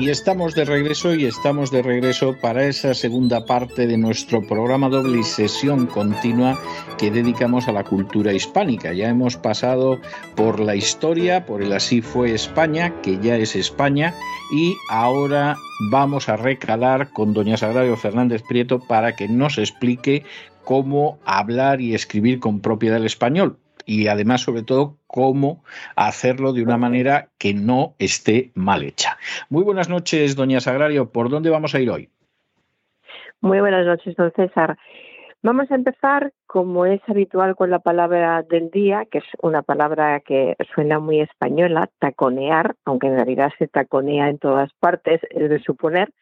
Y 0.00 0.08
estamos 0.08 0.54
de 0.54 0.64
regreso 0.64 1.14
y 1.14 1.26
estamos 1.26 1.70
de 1.70 1.82
regreso 1.82 2.34
para 2.40 2.64
esa 2.64 2.94
segunda 2.94 3.44
parte 3.44 3.86
de 3.86 3.98
nuestro 3.98 4.40
programa 4.40 4.88
doble 4.88 5.18
y 5.18 5.22
sesión 5.22 5.86
continua 5.86 6.58
que 6.96 7.10
dedicamos 7.10 7.68
a 7.68 7.72
la 7.72 7.84
cultura 7.84 8.32
hispánica. 8.32 8.94
Ya 8.94 9.10
hemos 9.10 9.36
pasado 9.36 10.00
por 10.36 10.58
la 10.58 10.74
historia, 10.74 11.44
por 11.44 11.60
el 11.62 11.74
Así 11.74 12.00
fue 12.00 12.32
España, 12.32 13.02
que 13.02 13.18
ya 13.18 13.36
es 13.36 13.54
España, 13.54 14.14
y 14.50 14.74
ahora 14.88 15.58
vamos 15.90 16.30
a 16.30 16.36
recalar 16.36 17.10
con 17.10 17.34
doña 17.34 17.58
Sagrario 17.58 17.98
Fernández 17.98 18.42
Prieto 18.48 18.80
para 18.80 19.14
que 19.16 19.28
nos 19.28 19.58
explique 19.58 20.24
cómo 20.64 21.18
hablar 21.26 21.82
y 21.82 21.94
escribir 21.94 22.40
con 22.40 22.60
propiedad 22.60 22.96
el 22.96 23.04
español 23.04 23.58
y 23.86 24.08
además, 24.08 24.42
sobre 24.42 24.62
todo, 24.62 24.96
cómo 25.06 25.64
hacerlo 25.96 26.52
de 26.52 26.62
una 26.62 26.76
manera 26.76 27.28
que 27.38 27.54
no 27.54 27.94
esté 27.98 28.50
mal 28.54 28.82
hecha. 28.82 29.18
Muy 29.48 29.64
buenas 29.64 29.88
noches, 29.88 30.36
doña 30.36 30.60
Sagrario. 30.60 31.10
¿Por 31.10 31.30
dónde 31.30 31.50
vamos 31.50 31.74
a 31.74 31.80
ir 31.80 31.90
hoy? 31.90 32.08
Muy 33.40 33.60
buenas 33.60 33.86
noches, 33.86 34.14
don 34.16 34.30
César. 34.32 34.76
Vamos 35.42 35.70
a 35.70 35.74
empezar, 35.74 36.32
como 36.46 36.84
es 36.84 37.00
habitual, 37.06 37.56
con 37.56 37.70
la 37.70 37.78
palabra 37.78 38.42
del 38.42 38.70
día, 38.70 39.06
que 39.10 39.18
es 39.18 39.24
una 39.40 39.62
palabra 39.62 40.20
que 40.20 40.54
suena 40.74 40.98
muy 40.98 41.20
española, 41.20 41.88
taconear, 41.98 42.74
aunque 42.84 43.06
en 43.06 43.14
realidad 43.14 43.50
se 43.58 43.66
taconea 43.66 44.28
en 44.28 44.36
todas 44.38 44.70
partes, 44.74 45.22
es 45.30 45.48
de 45.48 45.58
suponer, 45.60 46.12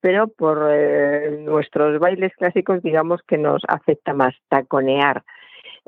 pero 0.00 0.28
por 0.28 0.68
eh, 0.70 1.38
nuestros 1.40 1.98
bailes 1.98 2.34
clásicos 2.36 2.82
digamos 2.82 3.22
que 3.26 3.38
nos 3.38 3.62
afecta 3.68 4.12
más 4.12 4.34
taconear. 4.50 5.24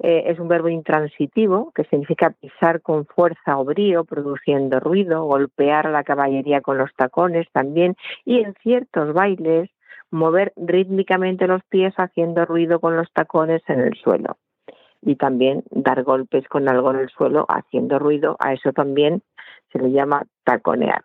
Eh, 0.03 0.25
es 0.27 0.39
un 0.39 0.49
verbo 0.49 0.69
intransitivo 0.69 1.73
que 1.75 1.85
significa 1.85 2.31
pisar 2.31 2.81
con 2.81 3.05
fuerza 3.05 3.59
o 3.59 3.65
brío, 3.65 4.05
produciendo 4.05 4.81
ruido, 4.81 5.25
golpear 5.25 5.87
a 5.87 5.91
la 5.91 6.05
caballería 6.05 6.63
con 6.63 6.79
los 6.79 6.91
tacones 6.95 7.47
también 7.53 7.97
y 8.25 8.39
en 8.41 8.55
ciertos 8.63 9.13
bailes 9.13 9.69
mover 10.11 10.53
rítmicamente 10.57 11.47
los 11.47 11.63
pies 11.65 11.95
haciendo 11.97 12.47
ruido 12.47 12.81
con 12.81 12.97
los 12.97 13.13
tacones 13.13 13.63
en 13.69 13.81
el 13.81 13.95
suelo. 13.95 14.39
Y 15.03 15.17
también 15.17 15.65
dar 15.71 16.03
golpes 16.03 16.49
con 16.49 16.69
algo 16.69 16.91
en 16.93 17.01
el 17.01 17.11
suelo 17.11 17.45
haciendo 17.49 17.99
ruido, 17.99 18.37
a 18.39 18.55
eso 18.55 18.73
también 18.73 19.23
se 19.73 19.79
le 19.79 19.93
llama 19.93 20.25
taconear. 20.45 21.03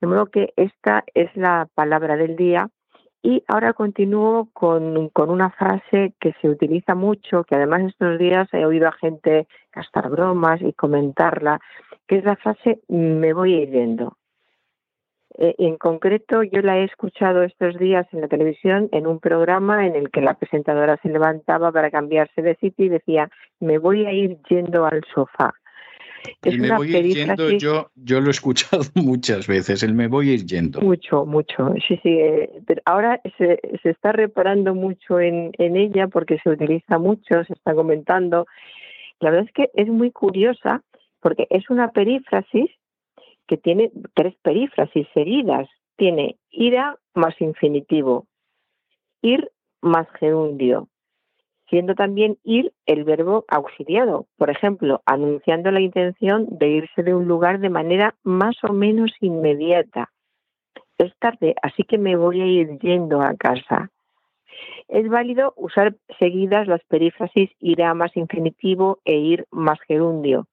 De 0.00 0.06
modo 0.06 0.26
que 0.26 0.52
esta 0.56 1.04
es 1.14 1.34
la 1.36 1.68
palabra 1.74 2.16
del 2.16 2.36
día 2.36 2.70
y 3.24 3.42
ahora 3.48 3.72
continúo 3.72 4.50
con, 4.52 5.10
una 5.16 5.48
frase 5.48 6.12
que 6.20 6.34
se 6.42 6.50
utiliza 6.50 6.94
mucho, 6.94 7.42
que 7.44 7.54
además 7.54 7.80
estos 7.84 8.18
días 8.18 8.46
he 8.52 8.66
oído 8.66 8.86
a 8.86 8.92
gente 8.92 9.48
gastar 9.72 10.10
bromas 10.10 10.60
y 10.60 10.74
comentarla, 10.74 11.58
que 12.06 12.18
es 12.18 12.24
la 12.24 12.36
frase 12.36 12.82
me 12.88 13.32
voy 13.32 13.54
a 13.54 13.62
ir 13.62 13.70
yendo. 13.70 14.18
Eh, 15.38 15.54
en 15.56 15.78
concreto, 15.78 16.42
yo 16.42 16.60
la 16.60 16.76
he 16.76 16.84
escuchado 16.84 17.44
estos 17.44 17.78
días 17.78 18.06
en 18.12 18.20
la 18.20 18.28
televisión 18.28 18.90
en 18.92 19.06
un 19.06 19.20
programa 19.20 19.86
en 19.86 19.96
el 19.96 20.10
que 20.10 20.20
la 20.20 20.34
presentadora 20.34 20.98
se 20.98 21.08
levantaba 21.08 21.72
para 21.72 21.90
cambiarse 21.90 22.42
de 22.42 22.56
sitio 22.56 22.84
y 22.84 22.90
decía, 22.90 23.30
me 23.58 23.78
voy 23.78 24.04
a 24.04 24.12
ir 24.12 24.36
yendo 24.50 24.84
al 24.84 25.00
sofá 25.14 25.54
y 26.44 26.58
me 26.58 26.76
voy 26.76 26.96
ir 26.96 27.14
yendo, 27.14 27.50
yo, 27.50 27.90
yo 27.94 28.20
lo 28.20 28.28
he 28.28 28.30
escuchado 28.30 28.82
muchas 28.94 29.46
veces, 29.46 29.82
el 29.82 29.94
me 29.94 30.08
voy 30.08 30.30
a 30.30 30.34
ir 30.34 30.46
yendo. 30.46 30.80
Mucho, 30.80 31.24
mucho, 31.24 31.74
sí, 31.86 31.98
sí. 32.02 32.10
Eh, 32.10 32.50
pero 32.66 32.82
ahora 32.84 33.20
se, 33.38 33.60
se 33.82 33.90
está 33.90 34.12
reparando 34.12 34.74
mucho 34.74 35.20
en, 35.20 35.52
en 35.58 35.76
ella 35.76 36.08
porque 36.08 36.38
se 36.42 36.50
utiliza 36.50 36.98
mucho, 36.98 37.44
se 37.44 37.52
está 37.52 37.74
comentando. 37.74 38.46
La 39.20 39.30
verdad 39.30 39.46
es 39.48 39.52
que 39.52 39.70
es 39.74 39.88
muy 39.88 40.10
curiosa 40.10 40.82
porque 41.20 41.46
es 41.50 41.68
una 41.70 41.90
perífrasis 41.90 42.70
que 43.46 43.56
tiene 43.56 43.90
tres 44.14 44.34
perífrasis 44.42 45.06
seguidas. 45.14 45.68
Tiene 45.96 46.36
ira 46.50 46.98
más 47.14 47.40
infinitivo, 47.40 48.26
ir 49.22 49.50
más 49.80 50.08
gerundio, 50.18 50.88
siendo 51.68 51.94
también 51.94 52.38
ir 52.44 52.72
el 52.86 53.04
verbo 53.04 53.44
auxiliado, 53.48 54.26
por 54.36 54.50
ejemplo, 54.50 55.02
anunciando 55.06 55.70
la 55.70 55.80
intención 55.80 56.46
de 56.50 56.68
irse 56.68 57.02
de 57.02 57.14
un 57.14 57.26
lugar 57.26 57.60
de 57.60 57.70
manera 57.70 58.14
más 58.22 58.56
o 58.62 58.72
menos 58.72 59.12
inmediata. 59.20 60.10
Es 60.98 61.12
tarde, 61.18 61.54
así 61.62 61.82
que 61.82 61.98
me 61.98 62.16
voy 62.16 62.40
a 62.40 62.46
ir 62.46 62.78
yendo 62.78 63.20
a 63.20 63.34
casa. 63.34 63.90
Es 64.88 65.08
válido 65.08 65.54
usar 65.56 65.96
seguidas 66.18 66.68
las 66.68 66.84
perífrasis 66.84 67.50
irá 67.58 67.94
más 67.94 68.16
infinitivo 68.16 68.98
e 69.04 69.16
ir 69.16 69.46
más 69.50 69.80
gerundio. 69.88 70.46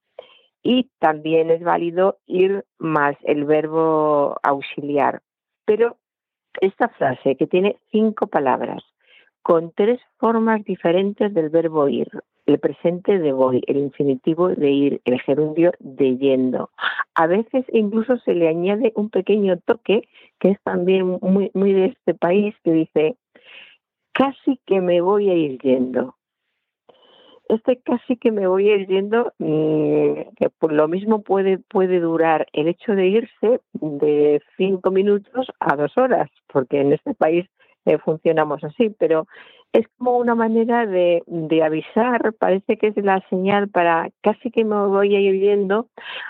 Y 0.63 0.89
también 0.99 1.49
es 1.49 1.61
válido 1.61 2.19
ir 2.27 2.65
más 2.77 3.15
el 3.23 3.45
verbo 3.45 4.37
auxiliar. 4.43 5.21
Pero 5.65 5.97
esta 6.59 6.89
frase, 6.89 7.35
que 7.35 7.47
tiene 7.47 7.77
cinco 7.91 8.27
palabras, 8.27 8.83
con 9.41 9.71
tres 9.71 9.99
formas 10.17 10.63
diferentes 10.63 11.33
del 11.33 11.49
verbo 11.49 11.87
ir. 11.87 12.09
El 12.45 12.59
presente 12.59 13.19
de 13.19 13.31
voy, 13.31 13.61
el 13.67 13.77
infinitivo 13.77 14.49
de 14.49 14.69
ir, 14.71 15.01
el 15.05 15.21
gerundio 15.21 15.71
de 15.79 16.17
yendo. 16.17 16.69
A 17.15 17.27
veces 17.27 17.65
incluso 17.71 18.17
se 18.17 18.33
le 18.33 18.47
añade 18.47 18.93
un 18.95 19.09
pequeño 19.09 19.57
toque, 19.57 20.07
que 20.39 20.49
es 20.49 20.61
también 20.63 21.19
muy, 21.21 21.51
muy 21.53 21.73
de 21.73 21.85
este 21.85 22.13
país, 22.13 22.55
que 22.63 22.71
dice, 22.71 23.15
casi 24.11 24.59
que 24.65 24.81
me 24.81 25.01
voy 25.01 25.29
a 25.29 25.33
ir 25.33 25.59
yendo. 25.59 26.15
Este 27.47 27.81
casi 27.81 28.15
que 28.15 28.31
me 28.31 28.47
voy 28.47 28.69
a 28.69 28.75
ir 28.75 28.87
yendo, 28.87 29.33
mm, 29.39 30.35
que 30.37 30.49
por 30.57 30.71
lo 30.71 30.87
mismo 30.87 31.21
puede, 31.21 31.57
puede 31.57 31.99
durar 31.99 32.47
el 32.53 32.69
hecho 32.69 32.93
de 32.93 33.07
irse 33.07 33.61
de 33.73 34.41
cinco 34.55 34.89
minutos 34.89 35.47
a 35.59 35.75
dos 35.75 35.97
horas, 35.97 36.29
porque 36.47 36.79
en 36.79 36.93
este 36.93 37.13
país 37.13 37.45
eh, 37.85 37.97
funcionamos 37.97 38.63
así, 38.63 38.95
pero 38.97 39.27
es 39.73 39.87
como 39.97 40.17
una 40.17 40.35
manera 40.35 40.85
de, 40.85 41.23
de, 41.27 41.63
avisar, 41.63 42.33
parece 42.33 42.77
que 42.77 42.87
es 42.87 42.97
la 42.97 43.21
señal 43.29 43.69
para 43.69 44.09
casi 44.21 44.51
que 44.51 44.65
me 44.65 44.75
voy 44.87 45.15
a 45.15 45.19
ir 45.19 45.39
viendo, 45.39 45.87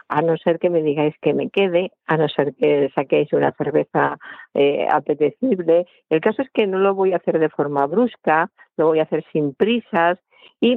a 0.07 0.21
no 0.21 0.37
ser 0.37 0.59
que 0.59 0.69
me 0.69 0.83
digáis 0.83 1.15
que 1.21 1.33
me 1.33 1.49
quede, 1.49 1.91
a 2.05 2.17
no 2.17 2.29
ser 2.29 2.53
que 2.53 2.91
saquéis 2.93 3.33
una 3.33 3.51
cerveza 3.53 4.17
eh, 4.53 4.87
apetecible. 4.91 5.87
El 6.09 6.21
caso 6.21 6.43
es 6.43 6.49
que 6.51 6.67
no 6.67 6.77
lo 6.77 6.93
voy 6.93 7.13
a 7.13 7.17
hacer 7.17 7.39
de 7.39 7.49
forma 7.49 7.87
brusca, 7.87 8.51
lo 8.77 8.87
voy 8.87 8.99
a 8.99 9.03
hacer 9.03 9.25
sin 9.33 9.55
prisas 9.55 10.19
y 10.59 10.73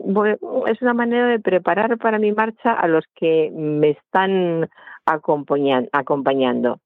es 0.67 0.83
una 0.83 0.95
manera 0.95 1.29
de 1.29 1.41
preparar 1.41 1.99
para 1.99 2.19
mi 2.19 2.33
marcha 2.33 2.73
a 2.73 2.89
los 2.89 3.05
que 3.15 3.51
me 3.55 3.91
están 3.91 4.71
acompañando. 5.05 6.79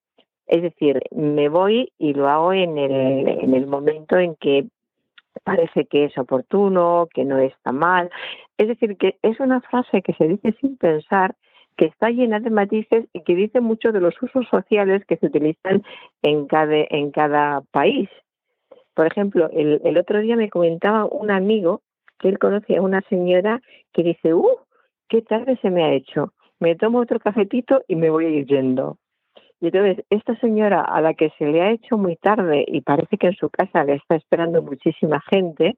Es 0.48 0.62
decir, 0.62 1.00
me 1.10 1.48
voy 1.48 1.92
y 1.98 2.14
lo 2.14 2.28
hago 2.28 2.53
en 2.53 2.78
el, 2.78 3.28
en 3.28 3.54
el 3.54 3.66
momento 3.66 4.16
en 4.16 4.34
que 4.36 4.66
parece 5.44 5.84
que 5.84 6.06
es 6.06 6.19
oportuno, 6.19 7.06
que 7.12 7.25
no 7.25 7.38
está 7.38 7.70
mal. 7.70 8.10
Es 8.56 8.69
decir, 8.69 8.97
que 8.97 9.19
es 9.22 9.38
una 9.41 9.60
frase 9.60 10.03
que 10.03 10.14
se 10.14 10.26
dice 10.26 10.54
sin 10.60 10.76
pensar, 10.76 11.37
que 11.76 11.84
está 11.84 12.10
llena 12.10 12.41
de 12.41 12.50
matices 12.50 13.06
y 13.12 13.22
que 13.22 13.34
dice 13.34 13.60
mucho 13.60 13.92
de 13.92 14.00
los 14.00 14.20
usos 14.20 14.48
sociales 14.48 15.04
que 15.06 15.16
se 15.16 15.26
utilizan 15.26 15.82
en 16.22 16.47
cada, 16.47 16.76
en 16.91 17.10
cada 17.12 17.60
país. 17.70 18.08
Por 18.94 19.06
ejemplo, 19.06 19.48
el, 19.53 19.81
el 19.84 19.96
otro 19.96 20.19
día 20.20 20.34
me 20.34 20.50
comentaba 20.50 21.05
un 21.05 21.31
amigo 21.31 21.82
que 22.19 22.28
él 22.28 22.38
conocía 22.38 22.78
a 22.78 22.82
una 22.82 23.02
señora 23.02 23.61
que 23.93 24.02
dice, 24.02 24.34
¡uh! 24.34 24.58
¡Qué 25.08 25.23
tarde 25.23 25.56
se 25.62 25.70
me 25.70 25.84
ha 25.84 25.93
hecho! 25.93 26.32
Me 26.58 26.75
tomo 26.75 26.99
otro 26.99 27.20
cafetito 27.20 27.84
y 27.87 27.94
me 27.94 28.11
voy 28.11 28.25
a 28.26 28.31
ir 28.31 28.46
yendo. 28.46 28.99
Y 29.60 29.66
entonces, 29.66 30.05
esta 30.10 30.37
señora 30.37 30.82
a 30.82 31.00
la 31.00 31.14
que 31.14 31.31
se 31.38 31.46
le 31.46 31.62
ha 31.62 31.70
hecho 31.72 31.99
muy 31.99 32.16
tarde 32.16 32.64
y 32.66 32.81
parece 32.81 33.19
que 33.19 33.28
en 33.28 33.34
su 33.34 33.50
casa 33.50 33.84
le 33.84 33.94
está 33.94 34.14
esperando 34.14 34.62
muchísima 34.62 35.20
gente, 35.28 35.76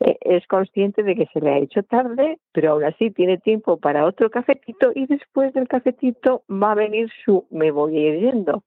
eh, 0.00 0.16
es 0.20 0.46
consciente 0.46 1.02
de 1.02 1.14
que 1.14 1.26
se 1.32 1.40
le 1.40 1.50
ha 1.50 1.58
hecho 1.58 1.82
tarde, 1.82 2.38
pero 2.52 2.72
aún 2.72 2.84
así 2.84 3.10
tiene 3.10 3.38
tiempo 3.38 3.78
para 3.78 4.04
otro 4.04 4.30
cafetito 4.30 4.92
y 4.94 5.06
después 5.06 5.52
del 5.54 5.68
cafetito 5.68 6.42
va 6.50 6.72
a 6.72 6.76
venir 6.76 7.08
su 7.24 7.46
me 7.50 7.70
voy 7.70 7.96
a 7.96 8.08
ir 8.08 8.20
yendo. 8.20 8.64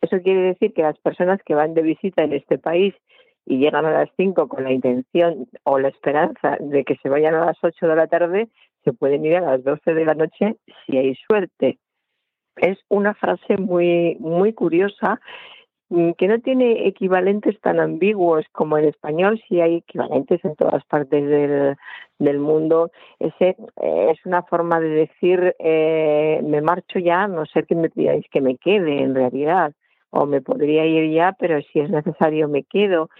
Eso 0.00 0.20
quiere 0.22 0.40
decir 0.40 0.72
que 0.74 0.82
las 0.82 0.98
personas 0.98 1.40
que 1.44 1.54
van 1.54 1.74
de 1.74 1.82
visita 1.82 2.22
en 2.22 2.34
este 2.34 2.58
país 2.58 2.94
y 3.46 3.58
llegan 3.58 3.84
a 3.86 3.92
las 3.92 4.10
5 4.16 4.48
con 4.48 4.64
la 4.64 4.72
intención 4.72 5.46
o 5.64 5.78
la 5.78 5.88
esperanza 5.88 6.56
de 6.60 6.84
que 6.84 6.96
se 6.96 7.08
vayan 7.08 7.34
a 7.34 7.46
las 7.46 7.58
8 7.62 7.86
de 7.86 7.96
la 7.96 8.06
tarde, 8.06 8.48
se 8.84 8.92
pueden 8.92 9.24
ir 9.24 9.36
a 9.36 9.40
las 9.40 9.64
12 9.64 9.94
de 9.94 10.04
la 10.04 10.14
noche 10.14 10.56
si 10.86 10.96
hay 10.96 11.14
suerte 11.14 11.78
es 12.56 12.78
una 12.88 13.14
frase 13.14 13.56
muy, 13.56 14.16
muy 14.20 14.52
curiosa 14.52 15.20
mm, 15.88 16.12
que 16.12 16.28
no 16.28 16.40
tiene 16.40 16.86
equivalentes 16.86 17.60
tan 17.60 17.80
ambiguos 17.80 18.44
como 18.52 18.78
en 18.78 18.86
español, 18.86 19.42
sí 19.48 19.60
hay 19.60 19.76
equivalentes 19.76 20.44
en 20.44 20.56
todas 20.56 20.84
partes 20.84 21.26
del, 21.26 21.76
del 22.18 22.38
mundo. 22.38 22.90
Ese 23.18 23.56
eh, 23.82 24.10
es 24.12 24.24
una 24.24 24.42
forma 24.42 24.80
de 24.80 24.88
decir 24.88 25.54
eh, 25.58 26.40
me 26.44 26.60
marcho 26.60 26.98
ya, 26.98 27.26
no 27.28 27.46
sé 27.46 27.64
que 27.64 27.74
me 27.74 27.90
pidáis 27.90 28.26
que 28.30 28.40
me 28.40 28.56
quede 28.56 29.02
en 29.02 29.14
realidad, 29.14 29.72
o 30.10 30.26
me 30.26 30.40
podría 30.40 30.86
ir 30.86 31.12
ya, 31.12 31.32
pero 31.38 31.60
si 31.72 31.80
es 31.80 31.90
necesario 31.90 32.48
me 32.48 32.62
quedo 32.62 33.10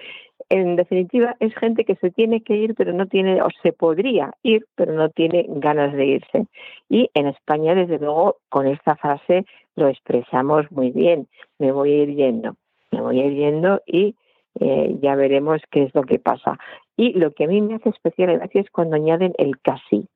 en 0.54 0.76
definitiva, 0.76 1.36
es 1.40 1.52
gente 1.56 1.84
que 1.84 1.96
se 1.96 2.10
tiene 2.10 2.40
que 2.42 2.54
ir, 2.54 2.74
pero 2.76 2.92
no 2.92 3.06
tiene, 3.06 3.42
o 3.42 3.48
se 3.62 3.72
podría 3.72 4.32
ir, 4.44 4.66
pero 4.76 4.92
no 4.92 5.08
tiene 5.08 5.46
ganas 5.48 5.92
de 5.92 6.06
irse. 6.06 6.46
Y 6.88 7.10
en 7.14 7.26
España, 7.26 7.74
desde 7.74 7.98
luego, 7.98 8.36
con 8.50 8.68
esta 8.68 8.94
frase 8.94 9.46
lo 9.74 9.88
expresamos 9.88 10.70
muy 10.70 10.90
bien. 10.90 11.26
Me 11.58 11.72
voy 11.72 11.92
a 11.92 12.02
ir 12.04 12.14
yendo, 12.14 12.56
me 12.92 13.00
voy 13.00 13.20
a 13.20 13.26
ir 13.26 13.34
yendo 13.34 13.82
y 13.84 14.14
eh, 14.60 14.96
ya 15.02 15.16
veremos 15.16 15.60
qué 15.72 15.82
es 15.82 15.94
lo 15.94 16.04
que 16.04 16.20
pasa. 16.20 16.56
Y 16.96 17.14
lo 17.14 17.32
que 17.32 17.44
a 17.44 17.48
mí 17.48 17.60
me 17.60 17.74
hace 17.74 17.88
especial 17.88 18.32
gracia 18.38 18.60
es 18.60 18.70
cuando 18.70 18.94
añaden 18.94 19.32
el 19.38 19.60
casi. 19.60 20.06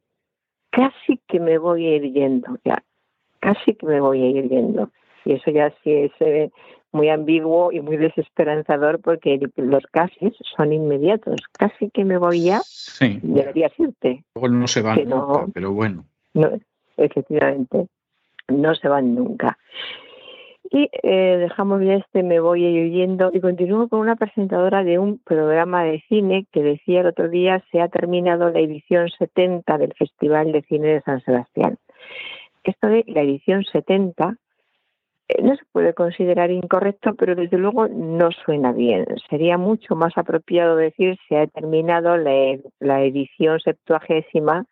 Casi 0.70 1.20
que 1.26 1.40
me 1.40 1.58
voy 1.58 1.84
a 1.86 1.96
ir 1.96 2.12
yendo, 2.12 2.58
ya. 2.64 2.84
Casi 3.40 3.74
que 3.74 3.86
me 3.86 4.00
voy 4.00 4.22
a 4.22 4.26
ir 4.26 4.48
yendo. 4.48 4.90
Y 5.24 5.32
eso 5.32 5.50
ya 5.50 5.74
sí 5.82 5.92
es 5.92 6.12
eh, 6.20 6.50
muy 6.92 7.08
ambiguo 7.08 7.72
y 7.72 7.80
muy 7.80 7.96
desesperanzador 7.96 9.00
porque 9.00 9.38
los 9.56 9.84
casi 9.90 10.32
son 10.56 10.72
inmediatos. 10.72 11.40
Casi 11.52 11.90
que 11.90 12.04
me 12.04 12.18
voy 12.18 12.44
ya, 12.44 12.60
sí. 12.64 13.20
deberías 13.22 13.72
irte. 13.78 14.24
Luego 14.34 14.48
no 14.48 14.66
se 14.66 14.82
van 14.82 15.08
nunca, 15.08 15.46
pero 15.52 15.72
bueno. 15.72 16.04
No, 16.34 16.50
efectivamente, 16.96 17.86
no 18.48 18.74
se 18.74 18.88
van 18.88 19.14
nunca. 19.14 19.58
Y 20.70 20.90
eh, 21.02 21.38
dejamos 21.38 21.82
ya 21.82 21.94
este 21.94 22.22
Me 22.22 22.40
voy 22.40 22.62
huyendo 22.62 23.30
y 23.32 23.40
continúo 23.40 23.88
con 23.88 24.00
una 24.00 24.16
presentadora 24.16 24.84
de 24.84 24.98
un 24.98 25.18
programa 25.18 25.82
de 25.84 26.04
cine 26.08 26.46
que 26.52 26.62
decía 26.62 27.00
el 27.00 27.06
otro 27.06 27.28
día 27.30 27.64
se 27.70 27.80
ha 27.80 27.88
terminado 27.88 28.50
la 28.50 28.60
edición 28.60 29.08
70 29.08 29.78
del 29.78 29.94
Festival 29.94 30.52
de 30.52 30.62
Cine 30.62 30.88
de 30.88 31.00
San 31.02 31.22
Sebastián. 31.22 31.78
Esto 32.64 32.88
de 32.88 33.04
la 33.06 33.22
edición 33.22 33.64
70 33.64 34.34
eh, 34.34 34.36
no 35.42 35.56
se 35.56 35.64
puede 35.72 35.94
considerar 35.94 36.50
incorrecto, 36.50 37.14
pero 37.14 37.34
desde 37.34 37.58
luego 37.58 37.86
no 37.88 38.30
suena 38.30 38.72
bien. 38.72 39.06
Sería 39.28 39.58
mucho 39.58 39.94
más 39.94 40.16
apropiado 40.16 40.76
decir 40.76 41.18
se 41.28 41.38
ha 41.38 41.46
terminado 41.46 42.16
la, 42.16 43.02
edición 43.02 43.60
septuagésima 43.60 44.64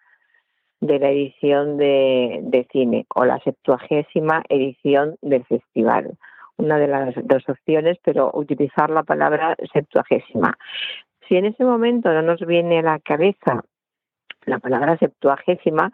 de 0.81 0.99
la 0.99 1.11
edición 1.11 1.76
de, 1.76 2.67
cine 2.73 3.06
o 3.14 3.25
la 3.25 3.38
septuagésima 3.41 4.43
edición 4.49 5.17
del 5.20 5.44
festival. 5.44 6.17
Una 6.56 6.79
de 6.79 6.88
las 6.88 7.14
dos 7.25 7.47
opciones, 7.49 7.99
pero 8.03 8.31
utilizar 8.32 8.88
la 8.88 9.03
palabra 9.03 9.56
septuagésima. 9.75 10.56
Si 11.29 11.37
en 11.37 11.44
ese 11.44 11.64
momento 11.64 12.11
no 12.12 12.23
nos 12.23 12.41
viene 12.41 12.79
a 12.79 12.82
la 12.82 12.99
cabeza 12.99 13.62
la 14.47 14.58
palabra 14.58 14.97
septuagésima, 14.97 15.93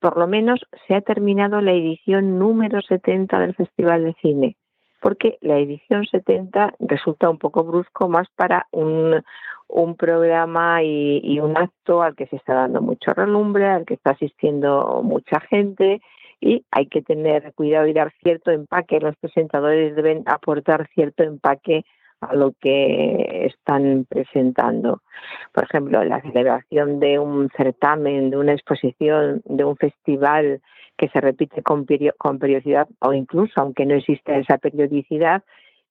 por 0.00 0.18
lo 0.18 0.26
menos 0.26 0.60
se 0.86 0.94
ha 0.94 1.00
terminado 1.00 1.60
la 1.60 1.72
edición 1.72 2.38
número 2.38 2.80
70 2.82 3.38
del 3.38 3.54
Festival 3.54 4.04
de 4.04 4.14
Cine, 4.20 4.56
porque 5.00 5.38
la 5.40 5.58
edición 5.58 6.04
70 6.06 6.74
resulta 6.80 7.30
un 7.30 7.38
poco 7.38 7.64
brusco 7.64 8.08
más 8.08 8.28
para 8.36 8.66
un, 8.72 9.22
un 9.68 9.96
programa 9.96 10.82
y, 10.82 11.20
y, 11.22 11.40
un 11.40 11.56
acto 11.56 12.02
al 12.02 12.14
que 12.14 12.26
se 12.26 12.36
está 12.36 12.54
dando 12.54 12.80
mucho 12.80 13.12
relumbre, 13.14 13.66
al 13.66 13.84
que 13.84 13.94
está 13.94 14.10
asistiendo 14.10 15.00
mucha 15.02 15.40
gente 15.40 16.00
y 16.40 16.64
hay 16.70 16.86
que 16.86 17.02
tener 17.02 17.52
cuidado 17.54 17.86
y 17.86 17.92
dar 17.92 18.12
cierto 18.22 18.50
empaque. 18.50 19.00
Los 19.00 19.16
presentadores 19.16 19.96
deben 19.96 20.22
aportar 20.26 20.88
cierto 20.94 21.22
empaque 21.22 21.84
a 22.20 22.34
lo 22.34 22.52
que 22.60 23.46
están 23.46 24.06
presentando. 24.08 25.02
Por 25.52 25.64
ejemplo, 25.64 26.02
la 26.04 26.20
celebración 26.22 27.00
de 27.00 27.18
un 27.18 27.50
certamen, 27.56 28.30
de 28.30 28.36
una 28.36 28.52
exposición, 28.52 29.42
de 29.44 29.64
un 29.64 29.76
festival 29.76 30.60
que 30.96 31.08
se 31.08 31.20
repite 31.20 31.62
con, 31.62 31.84
periodicidad 31.84 32.88
o 33.00 33.12
incluso 33.12 33.52
aunque 33.60 33.84
no 33.84 33.94
exista 33.94 34.36
esa 34.36 34.58
periodicidad, 34.58 35.42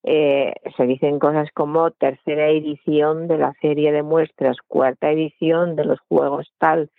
eh, 0.03 0.53
se 0.77 0.85
dicen 0.85 1.19
cosas 1.19 1.49
como 1.53 1.91
tercera 1.91 2.49
edición 2.49 3.27
de 3.27 3.37
la 3.37 3.53
serie 3.61 3.91
de 3.91 4.03
muestras, 4.03 4.57
cuarta 4.67 5.11
edición 5.11 5.75
de 5.75 5.85
los 5.85 5.99
juegos 6.01 6.51
tal, 6.59 6.89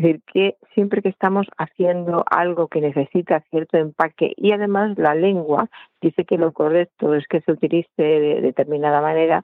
es 0.00 0.04
decir, 0.04 0.22
que 0.32 0.56
siempre 0.72 1.02
que 1.02 1.10
estamos 1.10 1.46
haciendo 1.58 2.24
algo 2.30 2.68
que 2.68 2.80
necesita 2.80 3.44
cierto 3.50 3.76
empaque 3.76 4.32
y 4.34 4.52
además 4.52 4.96
la 4.96 5.14
lengua 5.14 5.68
dice 6.00 6.24
que 6.24 6.38
lo 6.38 6.52
correcto 6.52 7.14
es 7.14 7.26
que 7.26 7.42
se 7.42 7.52
utilice 7.52 8.02
de 8.02 8.40
determinada 8.40 9.02
manera, 9.02 9.42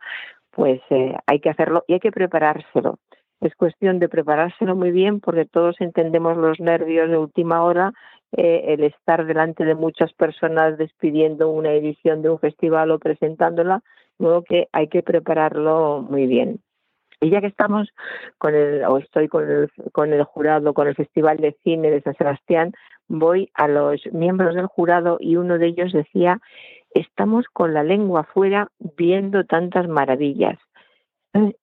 pues 0.53 0.81
eh, 0.89 1.15
hay 1.27 1.41
que 1.41 1.51
hacerlo 1.51 1.85
y 1.87 1.93
hay 1.93 2.01
que 2.01 2.11
preparárselo. 2.11 2.99
Es 3.43 3.55
cuestión 3.55 3.99
de 3.99 4.09
preparárselo 4.09 4.75
muy 4.75 4.93
bien 4.93 5.21
porque 5.21 5.45
todos 5.45 5.79
entendemos 5.79 6.39
los 6.39 6.59
nervios 6.59 7.11
de 7.11 7.19
última 7.19 7.63
hora, 7.63 7.93
eh, 8.33 8.65
el 8.69 8.83
estar 8.85 9.27
delante 9.27 9.63
de 9.67 9.75
muchas 9.75 10.15
personas 10.15 10.79
despidiendo 10.79 11.51
una 11.51 11.73
edición 11.73 12.23
de 12.23 12.31
un 12.31 12.39
festival 12.39 12.93
o 12.93 12.99
presentándola, 12.99 13.83
luego 14.19 14.43
que 14.43 14.69
hay 14.73 14.89
que 14.89 15.03
prepararlo 15.03 16.01
muy 16.01 16.27
bien. 16.27 16.61
Y 17.21 17.31
ya 17.31 17.41
que 17.41 17.47
estamos 17.47 17.89
con 18.39 18.55
el, 18.55 18.85
o 18.85 18.99
estoy 18.99 19.29
con 19.29 19.49
el, 19.51 19.71
con 19.93 20.13
el 20.13 20.23
jurado, 20.25 20.75
con 20.75 20.87
el 20.87 20.95
Festival 20.95 21.39
de 21.39 21.57
Cine 21.65 21.91
de 21.91 22.03
San 22.03 22.15
Sebastián, 22.17 22.73
voy 23.09 23.51
a 23.55 23.69
los 23.69 24.01
miembros 24.13 24.55
del 24.55 24.67
jurado 24.67 25.17
y 25.21 25.37
uno 25.37 25.59
de 25.59 25.69
ellos 25.69 25.93
decía, 25.93 26.41
estamos 26.91 27.47
con 27.53 27.73
la 27.73 27.85
lengua 27.85 28.21
afuera 28.21 28.69
viendo 28.97 29.45
tantas 29.45 29.89
maravillas. 29.89 30.59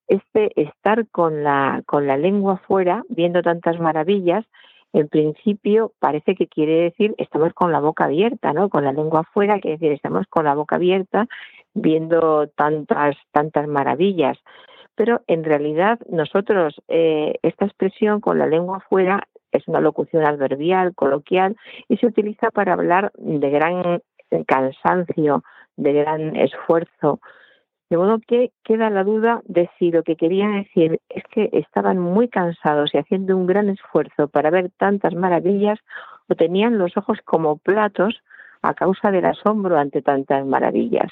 Este 0.08 0.60
estar 0.62 1.08
con 1.10 1.44
la, 1.44 1.82
con 1.86 2.08
la 2.08 2.18
lengua 2.18 2.54
afuera 2.54 3.04
viendo 3.10 3.42
tantas 3.42 3.80
maravillas, 3.80 4.46
en 4.92 5.08
principio 5.08 5.92
parece 6.00 6.36
que 6.36 6.48
quiere 6.48 6.84
decir 6.84 7.16
estamos 7.18 7.54
con 7.54 7.72
la 7.72 7.80
boca 7.80 8.06
abierta, 8.06 8.54
¿no? 8.54 8.70
Con 8.70 8.84
la 8.84 8.94
lengua 8.94 9.22
afuera 9.22 9.60
quiere 9.60 9.78
decir 9.78 9.92
estamos 9.92 10.28
con 10.28 10.46
la 10.46 10.54
boca 10.54 10.76
abierta 10.76 11.28
viendo 11.74 12.48
tantas, 12.56 13.16
tantas 13.32 13.68
maravillas 13.68 14.38
pero 14.96 15.22
en 15.28 15.44
realidad 15.44 16.00
nosotros 16.10 16.82
eh, 16.88 17.36
esta 17.42 17.66
expresión 17.66 18.22
con 18.22 18.40
la 18.40 18.48
lengua 18.48 18.78
afuera 18.78 19.28
es 19.52 19.68
una 19.68 19.80
locución 19.80 20.26
adverbial, 20.26 20.96
coloquial, 20.96 21.56
y 21.88 21.98
se 21.98 22.08
utiliza 22.08 22.52
para 22.52 22.74
hablar 22.74 23.12
de 23.18 23.50
gran 23.50 24.02
cansancio, 24.48 25.44
de 25.78 25.94
gran 25.94 26.36
esfuerzo. 26.36 27.20
De 27.90 27.98
modo 27.98 28.20
que 28.28 28.52
queda 28.64 28.90
la 28.90 29.04
duda 29.04 29.42
de 29.46 29.70
si 29.78 29.92
lo 29.92 30.02
que 30.02 30.16
quería 30.16 30.48
decir 30.48 31.00
es 31.10 31.24
que 31.30 31.50
estaban 31.54 32.00
muy 32.00 32.28
cansados 32.28 32.92
y 32.94 32.98
haciendo 32.98 33.38
un 33.38 33.46
gran 33.46 33.70
esfuerzo 33.70 34.28
para 34.28 34.50
ver 34.50 34.72
tantas 34.78 35.14
maravillas 35.14 35.80
o 36.28 36.36
tenían 36.36 36.80
los 36.80 36.98
ojos 36.98 37.20
como 37.24 37.58
platos 37.58 38.24
a 38.64 38.74
causa 38.74 39.12
del 39.12 39.26
asombro 39.26 39.78
ante 39.78 40.02
tantas 40.02 40.46
maravillas. 40.46 41.12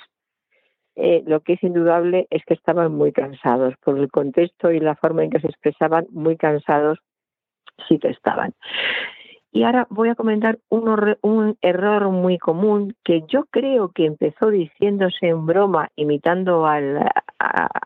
Eh, 0.96 1.24
lo 1.26 1.40
que 1.40 1.54
es 1.54 1.64
indudable 1.64 2.28
es 2.30 2.44
que 2.46 2.54
estaban 2.54 2.94
muy 2.94 3.12
cansados 3.14 3.76
por 3.84 3.98
el 3.98 4.12
contexto 4.12 4.72
y 4.72 4.80
la 4.80 4.96
forma 4.96 5.24
en 5.24 5.30
que 5.30 5.40
se 5.40 5.48
expresaban, 5.48 6.06
muy 6.12 6.36
cansados 6.36 7.00
sí 7.88 7.98
que 7.98 8.10
estaban. 8.10 8.54
Y 9.54 9.64
ahora 9.64 9.88
voy 9.90 10.10
a 10.10 10.16
comentar 10.16 10.60
un, 10.70 11.16
un, 11.22 11.58
error 11.62 12.10
muy 12.10 12.38
común 12.38 12.96
que 13.04 13.24
yo 13.28 13.46
creo 13.50 13.90
que 13.90 14.06
empezó 14.06 14.50
diciéndose 14.50 15.28
en 15.28 15.46
broma, 15.46 15.90
imitando 15.96 16.66
a, 16.66 16.80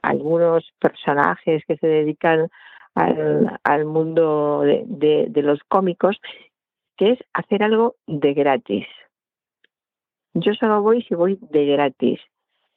algunos 0.04 0.72
personajes 0.80 1.64
que 1.68 1.78
se 1.78 1.88
dedican 1.88 2.50
al, 2.94 3.60
al 3.64 3.86
mundo 3.86 4.62
de, 4.62 5.26
de 5.30 5.42
los 5.42 5.60
cómicos, 5.68 6.20
que 6.98 7.14
es 7.14 7.20
hacer 7.34 7.64
algo 7.64 7.96
de 8.06 8.34
gratis. 8.34 8.86
Yo 10.34 10.54
solo 10.54 10.82
voy 10.82 11.02
si 11.04 11.16
voy 11.16 11.40
de 11.42 11.66
gratis 11.66 12.20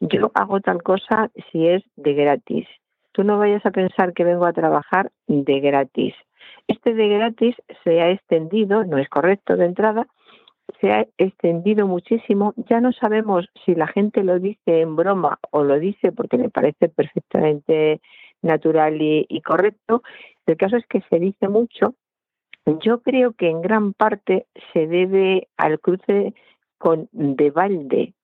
yo 0.01 0.31
hago 0.35 0.61
tal 0.61 0.83
cosa 0.83 1.31
si 1.51 1.67
es 1.67 1.83
de 1.97 2.15
gratis. 2.15 2.67
Tú 3.13 3.25
no 3.25 3.39
vayas 3.39 3.65
a 3.67 3.71
pensar 3.71 4.13
que 4.13 4.25
vengo 4.25 4.47
a 4.47 4.53
trabajar 4.53 5.11
de 5.27 5.61
gratis. 5.61 6.15
Este 6.69 6.95
de 6.95 7.09
gratis 7.09 7.57
se 7.83 8.01
ha 8.01 8.11
extendido, 8.11 8.85
no 8.85 8.99
es 8.99 9.09
correcto 9.09 9.57
de 9.57 9.65
entrada, 9.65 10.07
se 10.81 10.93
ha 10.93 11.07
extendido 11.17 11.87
muchísimo. 11.87 12.55
Ya 12.69 12.81
no 12.81 12.93
sabemos 12.93 13.49
si 13.65 13.75
la 13.75 13.87
gente 13.87 14.23
lo 14.23 14.39
dice 14.39 14.83
en 14.83 14.97
broma 14.97 15.39
o 15.51 15.65
lo 15.65 15.79
dice 15.79 16.13
porque 16.13 16.37
le 16.37 16.51
parece 16.51 16.89
perfectamente 16.89 18.01
natural 18.43 18.99
y, 19.01 19.41
correcto. 19.43 20.03
El 20.47 20.57
caso 20.57 20.77
es 20.77 20.87
que 20.87 21.03
se 21.11 21.19
dice 21.19 21.49
mucho. 21.49 21.95
Yo 22.81 23.01
creo 23.01 23.33
que 23.33 23.49
en 23.49 23.63
gran 23.63 23.95
parte 23.95 24.47
se 24.73 24.87
debe 24.87 25.49
al 25.57 25.81
cruce 25.81 26.35
con 26.77 27.09
de 27.13 27.51
balde, 27.51 28.15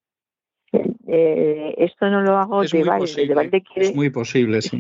eh, 1.07 1.75
esto 1.78 2.09
no 2.11 2.23
lo 2.23 2.37
hago 2.37 2.62
de 2.62 2.85
balde. 2.85 3.64
es 3.76 3.95
muy 3.95 4.11
posible, 4.11 4.62
sí. 4.62 4.78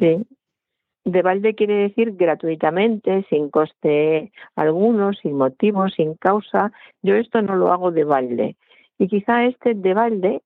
De 1.04 1.20
balde 1.20 1.54
quiere 1.54 1.74
decir 1.74 2.16
gratuitamente, 2.16 3.26
sin 3.28 3.50
coste 3.50 4.32
alguno, 4.56 5.12
sin 5.12 5.34
motivo, 5.34 5.88
sin 5.90 6.14
causa. 6.14 6.72
Yo 7.02 7.14
esto 7.16 7.42
no 7.42 7.56
lo 7.56 7.72
hago 7.72 7.90
de 7.90 8.04
balde. 8.04 8.56
Y 8.98 9.08
quizá 9.08 9.44
este 9.44 9.74
de 9.74 9.92
balde 9.92 10.40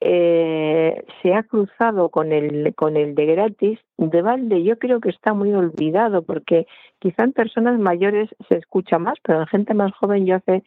eh, 0.00 1.02
se 1.22 1.34
ha 1.34 1.42
cruzado 1.42 2.10
con 2.10 2.32
el, 2.32 2.74
con 2.74 2.96
el 2.96 3.14
de 3.14 3.26
gratis, 3.26 3.78
de 3.96 4.20
balde 4.20 4.62
yo 4.62 4.78
creo 4.78 5.00
que 5.00 5.08
está 5.08 5.32
muy 5.32 5.54
olvidado 5.54 6.22
porque 6.22 6.66
quizá 6.98 7.24
en 7.24 7.32
personas 7.32 7.78
mayores 7.78 8.28
se 8.48 8.56
escucha 8.56 8.98
más, 8.98 9.14
pero 9.22 9.40
en 9.40 9.46
gente 9.46 9.72
más 9.72 9.92
joven 9.94 10.26
yo 10.26 10.36
hace 10.36 10.64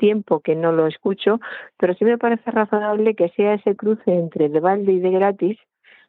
tiempo 0.00 0.40
que 0.40 0.56
no 0.56 0.72
lo 0.72 0.86
escucho, 0.86 1.38
pero 1.78 1.94
sí 1.94 2.04
me 2.04 2.18
parece 2.18 2.50
razonable 2.50 3.14
que 3.14 3.28
sea 3.36 3.54
ese 3.54 3.76
cruce 3.76 4.10
entre 4.10 4.48
de 4.48 4.58
balde 4.58 4.92
y 4.92 4.98
de 4.98 5.10
gratis 5.10 5.58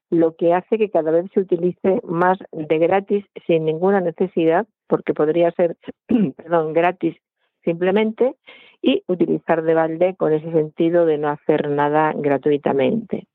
lo 0.09 0.35
que 0.35 0.53
hace 0.53 0.77
que 0.77 0.89
cada 0.89 1.11
vez 1.11 1.25
se 1.33 1.41
utilice 1.41 2.01
más 2.03 2.37
de 2.51 2.77
gratis 2.79 3.25
sin 3.45 3.65
ninguna 3.65 4.01
necesidad, 4.01 4.65
porque 4.87 5.13
podría 5.13 5.51
ser, 5.51 5.77
perdón, 6.35 6.73
gratis 6.73 7.15
simplemente, 7.63 8.35
y 8.81 9.03
utilizar 9.07 9.61
de 9.61 9.73
balde 9.73 10.15
con 10.17 10.33
ese 10.33 10.51
sentido 10.51 11.05
de 11.05 11.17
no 11.17 11.29
hacer 11.29 11.69
nada 11.69 12.13
gratuitamente. 12.15 13.27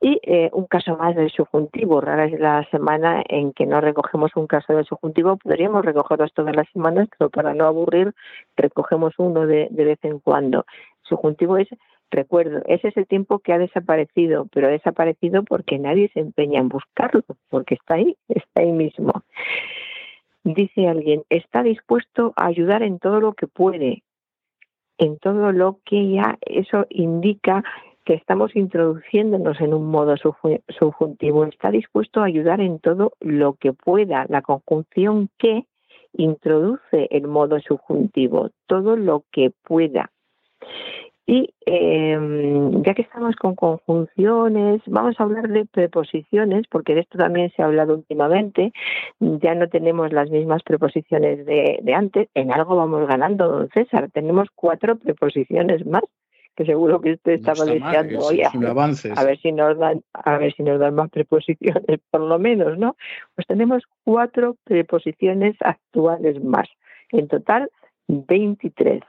Y 0.00 0.20
eh, 0.22 0.50
un 0.52 0.66
caso 0.66 0.96
más 0.96 1.16
del 1.16 1.30
subjuntivo. 1.30 2.00
Rara 2.00 2.26
es 2.26 2.38
la 2.38 2.64
semana 2.70 3.22
en 3.28 3.52
que 3.52 3.66
no 3.66 3.80
recogemos 3.80 4.30
un 4.36 4.46
caso 4.46 4.74
del 4.74 4.84
subjuntivo. 4.84 5.36
Podríamos 5.36 5.84
recogerlos 5.84 6.32
todas 6.32 6.54
las 6.54 6.68
semanas, 6.72 7.08
pero 7.18 7.30
para 7.30 7.54
no 7.54 7.66
aburrir, 7.66 8.14
recogemos 8.56 9.14
uno 9.18 9.46
de, 9.46 9.68
vez 9.70 9.98
en 10.02 10.20
cuando. 10.20 10.64
El 11.02 11.08
subjuntivo 11.08 11.56
es 11.56 11.68
recuerdo, 12.10 12.62
es 12.66 12.82
ese 12.84 13.04
tiempo 13.04 13.40
que 13.40 13.52
ha 13.52 13.58
desaparecido, 13.58 14.46
pero 14.52 14.68
ha 14.68 14.70
desaparecido 14.70 15.42
porque 15.42 15.78
nadie 15.78 16.10
se 16.14 16.20
empeña 16.20 16.60
en 16.60 16.68
buscarlo, 16.68 17.22
porque 17.50 17.74
está 17.74 17.94
ahí, 17.94 18.16
está 18.28 18.62
ahí 18.62 18.72
mismo. 18.72 19.24
Dice 20.44 20.88
alguien, 20.88 21.24
está 21.28 21.62
dispuesto 21.62 22.32
a 22.36 22.46
ayudar 22.46 22.82
en 22.82 22.98
todo 22.98 23.20
lo 23.20 23.34
que 23.34 23.46
puede, 23.46 24.02
en 24.96 25.18
todo 25.18 25.52
lo 25.52 25.80
que 25.84 26.10
ya 26.10 26.38
eso 26.40 26.86
indica 26.88 27.62
que 28.08 28.14
estamos 28.14 28.56
introduciéndonos 28.56 29.60
en 29.60 29.74
un 29.74 29.90
modo 29.90 30.14
subjuntivo. 30.16 31.44
Está 31.44 31.70
dispuesto 31.70 32.22
a 32.22 32.24
ayudar 32.24 32.58
en 32.58 32.78
todo 32.78 33.12
lo 33.20 33.52
que 33.52 33.74
pueda. 33.74 34.24
La 34.30 34.40
conjunción 34.40 35.28
que 35.36 35.66
introduce 36.14 37.08
el 37.10 37.26
modo 37.26 37.60
subjuntivo, 37.60 38.48
todo 38.66 38.96
lo 38.96 39.24
que 39.30 39.52
pueda. 39.62 40.10
Y 41.26 41.52
em, 41.66 42.82
ya 42.82 42.94
que 42.94 43.02
estamos 43.02 43.36
con 43.36 43.54
conjunciones, 43.54 44.80
vamos 44.86 45.16
a 45.18 45.24
hablar 45.24 45.48
de 45.48 45.66
preposiciones, 45.66 46.64
porque 46.70 46.94
de 46.94 47.00
esto 47.00 47.18
también 47.18 47.52
se 47.54 47.60
ha 47.60 47.66
hablado 47.66 47.92
últimamente. 47.92 48.72
Ya 49.20 49.54
no 49.54 49.68
tenemos 49.68 50.14
las 50.14 50.30
mismas 50.30 50.62
preposiciones 50.62 51.44
de, 51.44 51.94
antes. 51.94 52.30
En 52.32 52.52
algo 52.52 52.74
vamos 52.74 53.06
ganando, 53.06 53.48
don 53.48 53.68
César. 53.68 54.08
Tenemos 54.10 54.48
cuatro 54.54 54.96
preposiciones 54.96 55.84
más 55.84 56.04
que 56.58 56.64
seguro 56.64 57.00
que 57.00 57.12
usted 57.12 57.34
estaba 57.34 57.64
deseando 57.64 58.18
hoy. 58.18 58.42
A 58.42 59.24
ver 59.24 59.38
si 59.38 59.52
nos 59.52 59.78
dan, 59.78 60.02
a 60.12 60.38
ver 60.38 60.52
si 60.54 60.64
nos 60.64 60.80
dan 60.80 60.96
más 60.96 61.08
preposiciones, 61.08 62.00
por 62.10 62.20
lo 62.20 62.36
menos, 62.40 62.76
¿no? 62.76 62.96
Pues 63.36 63.46
tenemos 63.46 63.84
cuatro 64.02 64.56
preposiciones 64.64 65.54
actuales 65.60 66.42
más. 66.42 66.68
En 67.12 67.28
total, 67.28 67.70
23. 68.08 69.04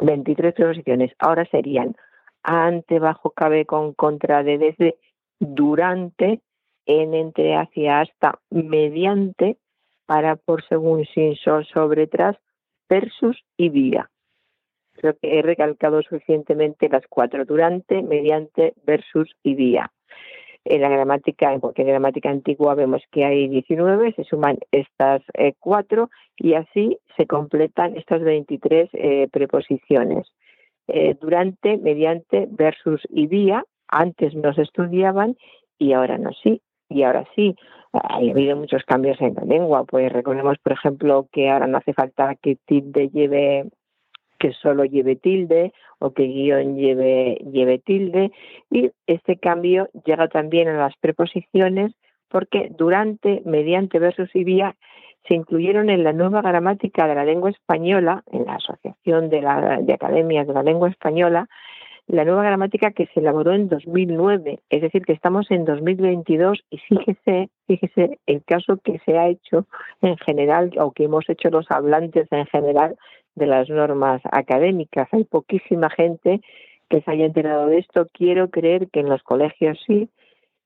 23 0.00 0.52
preposiciones. 0.52 1.12
Ahora 1.20 1.44
serían 1.44 1.94
ante, 2.42 2.98
bajo, 2.98 3.30
cabe, 3.30 3.64
con, 3.64 3.94
contra, 3.94 4.42
de, 4.42 4.58
desde, 4.58 4.96
durante, 5.38 6.40
en, 6.86 7.14
entre, 7.14 7.54
hacia, 7.54 8.00
hasta, 8.00 8.40
mediante, 8.50 9.58
para, 10.06 10.34
por, 10.34 10.64
según, 10.66 11.06
sin, 11.14 11.36
sol, 11.36 11.64
sobre, 11.72 12.08
tras, 12.08 12.36
versus 12.88 13.44
y 13.56 13.68
vía. 13.68 14.10
Creo 14.98 15.14
que 15.20 15.38
he 15.38 15.42
recalcado 15.42 16.02
suficientemente 16.02 16.88
las 16.88 17.06
cuatro, 17.08 17.44
durante, 17.44 18.02
mediante, 18.02 18.74
versus 18.84 19.30
y 19.42 19.54
vía. 19.54 19.90
En 20.64 20.82
la 20.82 20.88
gramática, 20.88 21.52
en 21.52 21.60
cualquier 21.60 21.86
gramática 21.86 22.28
antigua 22.28 22.74
vemos 22.74 23.02
que 23.10 23.24
hay 23.24 23.48
19, 23.48 24.12
se 24.12 24.24
suman 24.24 24.58
estas 24.70 25.22
eh, 25.34 25.54
cuatro 25.58 26.10
y 26.36 26.54
así 26.54 26.98
se 27.16 27.26
completan 27.26 27.96
estas 27.96 28.22
23 28.22 28.90
eh, 28.92 29.28
preposiciones. 29.32 30.26
Eh, 30.88 31.16
durante, 31.20 31.78
mediante, 31.78 32.48
versus 32.50 33.00
y 33.08 33.26
vía, 33.28 33.64
antes 33.88 34.34
no 34.34 34.52
se 34.52 34.62
estudiaban 34.62 35.36
y 35.78 35.92
ahora 35.92 36.18
no 36.18 36.30
sí. 36.42 36.60
Y 36.90 37.02
ahora 37.02 37.24
sí, 37.34 37.54
ha 37.92 38.16
habido 38.16 38.56
muchos 38.56 38.82
cambios 38.84 39.20
en 39.20 39.34
la 39.34 39.44
lengua. 39.44 39.84
Pues 39.84 40.12
recordemos, 40.12 40.58
por 40.58 40.72
ejemplo, 40.72 41.28
que 41.32 41.50
ahora 41.50 41.66
no 41.66 41.78
hace 41.78 41.92
falta 41.92 42.34
que 42.34 42.56
tilde 42.66 43.08
lleve 43.10 43.70
que 44.38 44.52
solo 44.52 44.84
lleve 44.84 45.16
tilde 45.16 45.72
o 45.98 46.12
que 46.12 46.24
guion 46.24 46.76
lleve, 46.76 47.38
lleve 47.52 47.78
tilde. 47.78 48.30
Y 48.70 48.90
este 49.06 49.36
cambio 49.38 49.88
llega 50.04 50.28
también 50.28 50.68
a 50.68 50.78
las 50.78 50.96
preposiciones 50.96 51.92
porque 52.28 52.68
durante, 52.70 53.42
mediante, 53.44 53.98
versus 53.98 54.34
y 54.34 54.44
vía 54.44 54.76
se 55.26 55.34
incluyeron 55.34 55.90
en 55.90 56.04
la 56.04 56.12
nueva 56.12 56.40
gramática 56.42 57.06
de 57.06 57.14
la 57.14 57.24
lengua 57.24 57.50
española, 57.50 58.22
en 58.32 58.46
la 58.46 58.54
Asociación 58.54 59.28
de, 59.28 59.42
la, 59.42 59.78
de 59.82 59.92
Academias 59.92 60.46
de 60.46 60.54
la 60.54 60.62
Lengua 60.62 60.88
Española, 60.88 61.48
la 62.08 62.24
nueva 62.24 62.42
gramática 62.42 62.92
que 62.92 63.06
se 63.12 63.20
elaboró 63.20 63.52
en 63.52 63.68
2009, 63.68 64.60
es 64.70 64.80
decir, 64.80 65.04
que 65.04 65.12
estamos 65.12 65.50
en 65.50 65.66
2022 65.66 66.64
y 66.70 66.78
fíjese, 66.78 67.50
fíjese 67.66 68.18
el 68.26 68.42
caso 68.44 68.78
que 68.82 68.98
se 69.04 69.18
ha 69.18 69.28
hecho 69.28 69.66
en 70.00 70.16
general 70.16 70.70
o 70.78 70.92
que 70.92 71.04
hemos 71.04 71.28
hecho 71.28 71.50
los 71.50 71.70
hablantes 71.70 72.26
en 72.30 72.46
general 72.46 72.96
de 73.38 73.46
las 73.46 73.68
normas 73.68 74.20
académicas. 74.30 75.08
Hay 75.12 75.24
poquísima 75.24 75.90
gente 75.90 76.40
que 76.88 77.00
se 77.02 77.10
haya 77.10 77.26
enterado 77.26 77.66
de 77.66 77.78
esto. 77.78 78.06
Quiero 78.12 78.50
creer 78.50 78.88
que 78.90 79.00
en 79.00 79.08
los 79.08 79.22
colegios 79.22 79.78
sí 79.86 80.08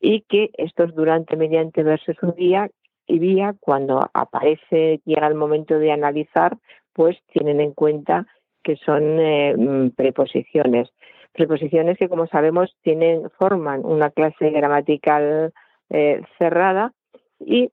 y 0.00 0.22
que 0.22 0.50
estos 0.54 0.94
durante, 0.94 1.36
mediante, 1.36 1.82
versus 1.82 2.16
un 2.22 2.34
día 2.34 2.68
y 3.06 3.18
vía, 3.18 3.54
cuando 3.60 4.10
aparece, 4.14 5.00
llega 5.04 5.26
el 5.26 5.34
momento 5.34 5.78
de 5.78 5.92
analizar, 5.92 6.56
pues 6.92 7.16
tienen 7.32 7.60
en 7.60 7.72
cuenta 7.72 8.26
que 8.62 8.76
son 8.76 9.02
eh, 9.20 9.54
mm, 9.56 9.90
preposiciones. 9.90 10.88
Preposiciones 11.32 11.98
que, 11.98 12.08
como 12.08 12.26
sabemos, 12.26 12.74
tienen, 12.82 13.30
forman 13.38 13.84
una 13.84 14.10
clase 14.10 14.50
gramatical 14.50 15.52
eh, 15.90 16.22
cerrada 16.38 16.92
y 17.40 17.70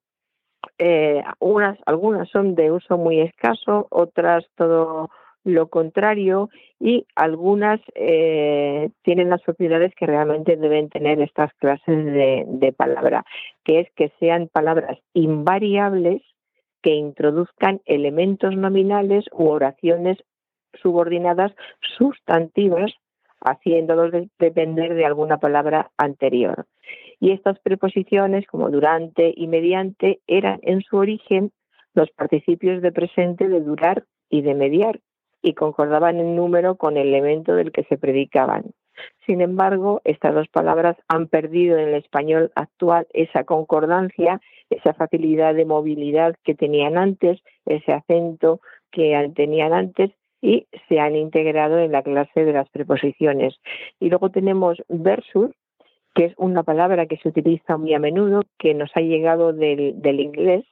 eh, 0.77 1.23
unas, 1.39 1.77
algunas 1.85 2.29
son 2.29 2.55
de 2.55 2.71
uso 2.71 2.97
muy 2.97 3.19
escaso, 3.21 3.87
otras 3.89 4.45
todo 4.55 5.09
lo 5.43 5.69
contrario 5.69 6.49
y 6.79 7.05
algunas 7.15 7.79
eh, 7.95 8.89
tienen 9.03 9.29
las 9.29 9.41
propiedades 9.41 9.93
que 9.95 10.05
realmente 10.05 10.57
deben 10.57 10.89
tener 10.89 11.21
estas 11.21 11.53
clases 11.55 12.05
de, 12.05 12.45
de 12.47 12.73
palabra, 12.73 13.25
que 13.63 13.79
es 13.81 13.91
que 13.95 14.11
sean 14.19 14.47
palabras 14.47 14.99
invariables 15.13 16.21
que 16.81 16.91
introduzcan 16.91 17.81
elementos 17.85 18.55
nominales 18.55 19.25
u 19.31 19.47
oraciones 19.47 20.17
subordinadas 20.81 21.51
sustantivas, 21.97 22.91
haciéndolos 23.41 24.13
depender 24.37 24.93
de 24.93 25.05
alguna 25.05 25.37
palabra 25.37 25.91
anterior. 25.97 26.65
Y 27.19 27.31
estas 27.31 27.59
preposiciones, 27.59 28.45
como 28.47 28.69
durante 28.69 29.33
y 29.35 29.47
mediante, 29.47 30.19
eran 30.27 30.59
en 30.63 30.81
su 30.81 30.97
origen 30.97 31.51
los 31.93 32.09
participios 32.11 32.81
de 32.81 32.91
presente 32.91 33.49
de 33.49 33.61
durar 33.61 34.05
y 34.29 34.41
de 34.41 34.55
mediar, 34.55 34.99
y 35.41 35.53
concordaban 35.53 36.19
en 36.19 36.35
número 36.35 36.75
con 36.75 36.97
el 36.97 37.07
elemento 37.07 37.55
del 37.55 37.71
que 37.71 37.83
se 37.85 37.97
predicaban. 37.97 38.71
Sin 39.25 39.41
embargo, 39.41 40.01
estas 40.03 40.35
dos 40.35 40.47
palabras 40.49 40.97
han 41.07 41.27
perdido 41.27 41.77
en 41.77 41.89
el 41.89 41.93
español 41.95 42.51
actual 42.55 43.07
esa 43.13 43.43
concordancia, 43.45 44.41
esa 44.69 44.93
facilidad 44.93 45.55
de 45.55 45.65
movilidad 45.65 46.35
que 46.43 46.55
tenían 46.55 46.97
antes, 46.97 47.39
ese 47.65 47.93
acento 47.93 48.59
que 48.91 49.31
tenían 49.35 49.73
antes 49.73 50.11
y 50.41 50.67
se 50.87 50.99
han 50.99 51.15
integrado 51.15 51.79
en 51.79 51.91
la 51.91 52.03
clase 52.03 52.43
de 52.43 52.53
las 52.53 52.69
preposiciones. 52.69 53.55
Y 53.99 54.09
luego 54.09 54.29
tenemos 54.29 54.81
versus, 54.87 55.51
que 56.13 56.25
es 56.25 56.33
una 56.37 56.63
palabra 56.63 57.05
que 57.05 57.17
se 57.17 57.29
utiliza 57.29 57.77
muy 57.77 57.93
a 57.93 57.99
menudo, 57.99 58.43
que 58.57 58.73
nos 58.73 58.91
ha 58.95 59.01
llegado 59.01 59.53
del, 59.53 60.01
del 60.01 60.19
inglés 60.19 60.65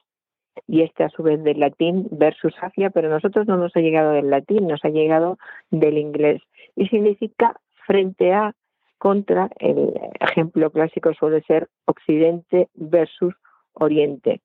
y 0.66 0.82
este 0.82 1.04
a 1.04 1.08
su 1.10 1.22
vez 1.22 1.42
del 1.42 1.60
latín 1.60 2.08
versus 2.10 2.54
hacia, 2.60 2.90
pero 2.90 3.08
nosotros 3.08 3.46
no 3.46 3.56
nos 3.56 3.74
ha 3.76 3.80
llegado 3.80 4.12
del 4.12 4.30
latín, 4.30 4.66
nos 4.66 4.84
ha 4.84 4.88
llegado 4.88 5.38
del 5.70 5.98
inglés 5.98 6.42
y 6.74 6.88
significa 6.88 7.60
frente 7.86 8.32
a, 8.32 8.54
contra, 8.98 9.48
el 9.60 9.94
ejemplo 10.20 10.70
clásico 10.70 11.14
suele 11.14 11.42
ser 11.42 11.68
occidente 11.86 12.68
versus 12.74 13.34
oriente. 13.72 14.40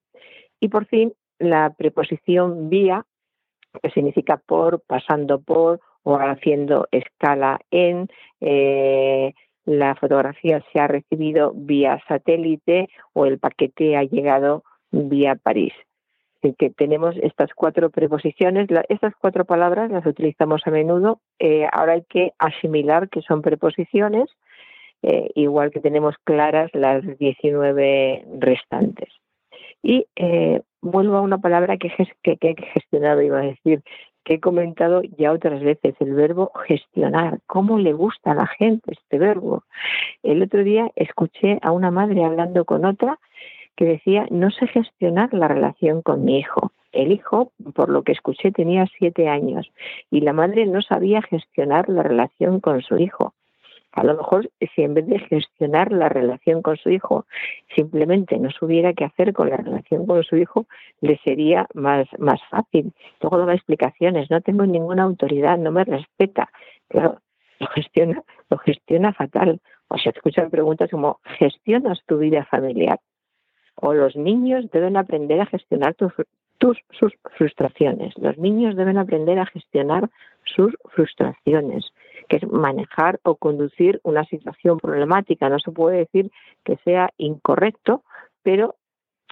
Y 0.60 0.70
por 0.70 0.86
fin 0.86 1.14
la 1.40 1.72
preposición 1.72 2.70
vía, 2.70 3.06
que 3.82 3.90
significa 3.90 4.38
por, 4.38 4.82
pasando 4.82 5.42
por 5.42 5.82
o 6.04 6.16
haciendo 6.16 6.88
escala 6.92 7.60
en, 7.72 8.08
eh, 8.42 9.34
la 9.66 9.96
fotografía 9.96 10.64
se 10.72 10.80
ha 10.80 10.88
recibido 10.88 11.54
vía 11.56 12.02
satélite 12.08 12.90
o 13.14 13.26
el 13.26 13.40
paquete 13.40 13.96
ha 13.96 14.04
llegado 14.04 14.64
vía 14.92 15.36
París. 15.36 15.74
que 16.58 16.70
tenemos 16.70 17.16
estas 17.24 17.54
cuatro 17.54 17.90
preposiciones, 17.90 18.68
estas 18.90 19.14
cuatro 19.16 19.46
palabras 19.46 19.90
las 19.90 20.06
utilizamos 20.06 20.62
a 20.66 20.72
menudo. 20.72 21.22
Eh, 21.40 21.66
ahora 21.72 21.94
hay 21.94 22.04
que 22.04 22.34
asimilar 22.38 23.08
que 23.10 23.22
son 23.22 23.42
preposiciones 23.42 24.30
eh, 25.04 25.30
igual 25.36 25.72
que 25.72 25.82
tenemos 25.82 26.16
claras 26.24 26.72
las 26.74 27.04
19 27.18 28.26
restantes. 28.40 29.10
Y 29.82 30.06
eh, 30.16 30.62
vuelvo 30.82 31.18
a 31.18 31.22
una 31.22 31.40
palabra 31.40 31.78
que, 31.78 31.90
que 32.24 32.38
he 32.42 32.56
gestionado, 32.74 33.22
iba 33.22 33.40
a 33.40 33.44
decir, 33.44 33.84
que 34.24 34.36
he 34.36 34.40
comentado 34.40 35.02
ya 35.18 35.32
otras 35.32 35.62
veces, 35.62 35.96
el 36.00 36.14
verbo 36.14 36.52
gestionar. 36.68 37.40
¿Cómo 37.48 37.78
le 37.80 37.94
gusta 37.94 38.32
a 38.32 38.36
la 38.36 38.48
gente 38.48 38.94
este 38.94 39.18
verbo? 39.18 39.64
El 40.24 40.42
otro 40.42 40.64
día 40.64 40.92
escuché 40.96 41.60
a 41.62 41.72
una 41.72 41.92
madre 41.92 42.24
hablando 42.24 42.66
con 42.66 42.86
otra 42.86 43.20
que 43.76 43.86
decía, 43.86 44.28
no 44.30 44.52
sé 44.52 44.68
gestionar 44.68 45.34
la 45.34 45.48
relación 45.48 46.02
con 46.02 46.24
mi 46.24 46.40
hijo. 46.40 46.72
El 46.92 47.12
hijo, 47.12 47.52
por 47.74 47.90
lo 47.90 48.04
que 48.04 48.12
escuché, 48.12 48.52
tenía 48.52 48.86
siete 48.98 49.28
años 49.28 49.72
y 50.12 50.22
la 50.22 50.32
madre 50.32 50.66
no 50.68 50.82
sabía 50.82 51.22
gestionar 51.24 51.90
la 51.90 52.04
relación 52.04 52.60
con 52.60 52.82
su 52.82 52.98
hijo. 52.98 53.34
A 53.94 54.04
lo 54.04 54.16
mejor 54.16 54.50
si 54.74 54.82
en 54.82 54.96
vez 54.96 55.06
de 55.06 55.20
gestionar 55.20 55.92
la 55.92 56.10
relación 56.10 56.64
con 56.64 56.78
su 56.78 56.90
hijo, 56.90 57.28
simplemente 57.76 58.38
no 58.40 58.50
supiera 58.50 58.94
qué 58.94 59.06
hacer 59.06 59.34
con 59.34 59.52
la 59.52 59.58
relación 59.58 60.08
con 60.08 60.24
su 60.24 60.36
hijo, 60.36 60.66
le 61.02 61.20
sería 61.20 61.68
más, 61.76 62.08
más 62.18 62.42
fácil. 62.50 62.92
Luego 63.22 63.46
da 63.46 63.54
explicaciones, 63.54 64.32
no 64.32 64.42
tengo 64.42 64.66
ninguna 64.66 65.04
autoridad, 65.04 65.60
no 65.60 65.72
me 65.72 65.84
respeta. 65.84 66.50
Claro, 66.88 67.20
lo 67.60 67.68
gestiona, 67.68 68.24
lo 68.50 68.58
gestiona 68.58 69.14
fatal. 69.14 69.62
O 69.90 69.98
se 70.00 70.10
escuchan 70.10 70.50
preguntas 70.50 70.90
como, 70.90 71.20
¿gestionas 71.38 72.00
tu 72.08 72.18
vida 72.18 72.46
familiar? 72.46 73.00
O 73.76 73.94
los 73.94 74.16
niños 74.16 74.72
deben 74.72 74.98
aprender 74.98 75.40
a 75.40 75.46
gestionar 75.46 75.94
tus, 75.94 76.14
tus, 76.58 76.80
sus 76.90 77.14
frustraciones. 77.38 78.18
Los 78.18 78.40
niños 78.40 78.76
deben 78.76 78.98
aprender 78.98 79.38
a 79.38 79.46
gestionar 79.46 80.10
sus 80.46 80.76
frustraciones 80.90 81.94
que 82.34 82.38
es 82.38 82.52
manejar 82.52 83.20
o 83.24 83.36
conducir 83.36 84.02
una 84.04 84.26
situación 84.26 84.80
problemática. 84.80 85.50
No 85.50 85.60
se 85.60 85.72
puede 85.72 85.98
decir 85.98 86.32
que 86.64 86.78
sea 86.78 87.12
incorrecto, 87.18 88.02
pero 88.42 88.74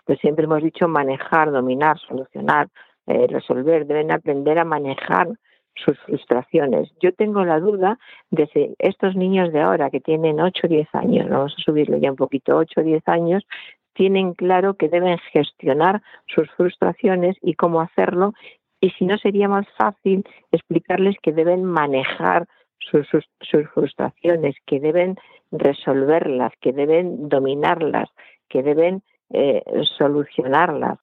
pues 0.05 0.19
siempre 0.19 0.45
hemos 0.45 0.61
dicho 0.61 0.87
manejar, 0.87 1.51
dominar, 1.51 1.97
solucionar, 1.97 2.67
eh, 3.07 3.25
resolver. 3.27 3.87
Deben 3.87 4.11
aprender 4.11 4.59
a 4.59 4.65
manejar 4.65 5.29
sus 5.73 5.97
frustraciones. 6.01 6.91
Yo 7.01 7.11
tengo 7.11 7.43
la 7.43 7.59
duda 7.59 7.97
de 8.29 8.45
si 8.53 8.75
estos 8.77 9.15
niños 9.15 9.51
de 9.51 9.61
ahora 9.61 9.89
que 9.89 9.99
tienen 9.99 10.39
8 10.39 10.67
o 10.67 10.69
10 10.69 10.93
años, 10.93 11.27
vamos 11.27 11.55
a 11.57 11.61
subirlo 11.63 11.97
ya 11.97 12.11
un 12.11 12.17
poquito, 12.17 12.55
8 12.55 12.81
o 12.81 12.83
10 12.83 13.07
años, 13.07 13.43
tienen 13.93 14.35
claro 14.35 14.75
que 14.75 14.89
deben 14.89 15.17
gestionar 15.33 16.03
sus 16.27 16.51
frustraciones 16.51 17.35
y 17.41 17.55
cómo 17.55 17.81
hacerlo. 17.81 18.33
Y 18.79 18.91
si 18.91 19.05
no 19.05 19.17
sería 19.17 19.47
más 19.47 19.65
fácil 19.75 20.23
explicarles 20.51 21.15
que 21.23 21.31
deben 21.31 21.63
manejar 21.63 22.47
sus, 22.91 23.25
frustraciones, 23.73 24.55
que 24.65 24.79
deben 24.79 25.17
resolverlas, 25.51 26.51
que 26.59 26.73
deben 26.73 27.29
dominarlas, 27.29 28.09
que 28.49 28.63
deben 28.63 29.03
eh, 29.29 29.63
solucionarlas. 29.97 30.99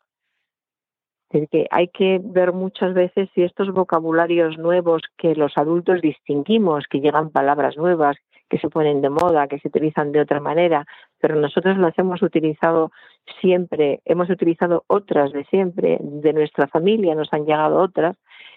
Que 1.30 1.66
hay 1.70 1.88
que 1.88 2.20
ver 2.22 2.52
muchas 2.52 2.94
veces 2.94 3.28
si 3.34 3.42
estos 3.42 3.70
vocabularios 3.72 4.56
nuevos 4.56 5.02
que 5.18 5.34
los 5.34 5.52
adultos 5.56 6.00
distinguimos, 6.00 6.86
que 6.88 7.00
llegan 7.00 7.30
palabras 7.30 7.76
nuevas, 7.76 8.16
que 8.48 8.58
se 8.58 8.70
ponen 8.70 9.02
de 9.02 9.10
moda, 9.10 9.46
que 9.46 9.58
se 9.58 9.68
utilizan 9.68 10.10
de 10.12 10.20
otra 10.20 10.40
manera, 10.40 10.86
pero 11.20 11.36
nosotros 11.36 11.76
las 11.76 11.98
hemos 11.98 12.22
utilizado 12.22 12.92
siempre, 13.40 14.00
hemos 14.06 14.30
utilizado 14.30 14.84
otras 14.86 15.32
de 15.32 15.44
siempre, 15.44 15.98
de 16.00 16.32
nuestra 16.32 16.66
familia 16.66 17.14
nos 17.14 17.32
han 17.32 17.44
llegado 17.44 17.78
otras, 17.78 18.16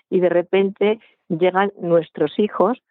y 0.09 0.19
de 0.19 0.29
repente 0.29 0.99
llegan 1.27 1.71
nuestros 1.79 2.39
hijos 2.39 2.81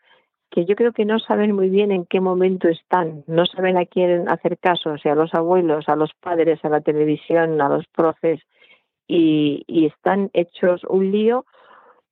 que 0.51 0.67
yo 0.67 0.75
creo 0.75 0.93
que 0.93 1.05
no 1.05 1.19
saben 1.19 1.55
muy 1.55 1.71
bien 1.71 1.93
en 1.93 2.05
qué 2.05 2.21
momento 2.21 2.69
están, 2.69 3.23
no 3.27 3.47
saben 3.47 3.77
a 3.77 3.87
quién 3.87 4.29
hacer 4.29 4.59
caso, 4.59 4.93
o 4.93 4.99
sea, 4.99 5.13
a 5.13 5.17
los 5.17 5.33
abuelos, 5.35 5.89
a 5.89 5.97
los 5.97 6.13
padres, 6.15 6.59
a 6.65 6.69
la 6.69 6.81
televisión, 6.81 7.61
a 7.61 7.69
los 7.69 7.87
profes, 7.87 8.41
y, 9.07 9.87
están 9.87 10.31
hechos 10.33 10.83
un 10.85 11.11
lío, 11.11 11.45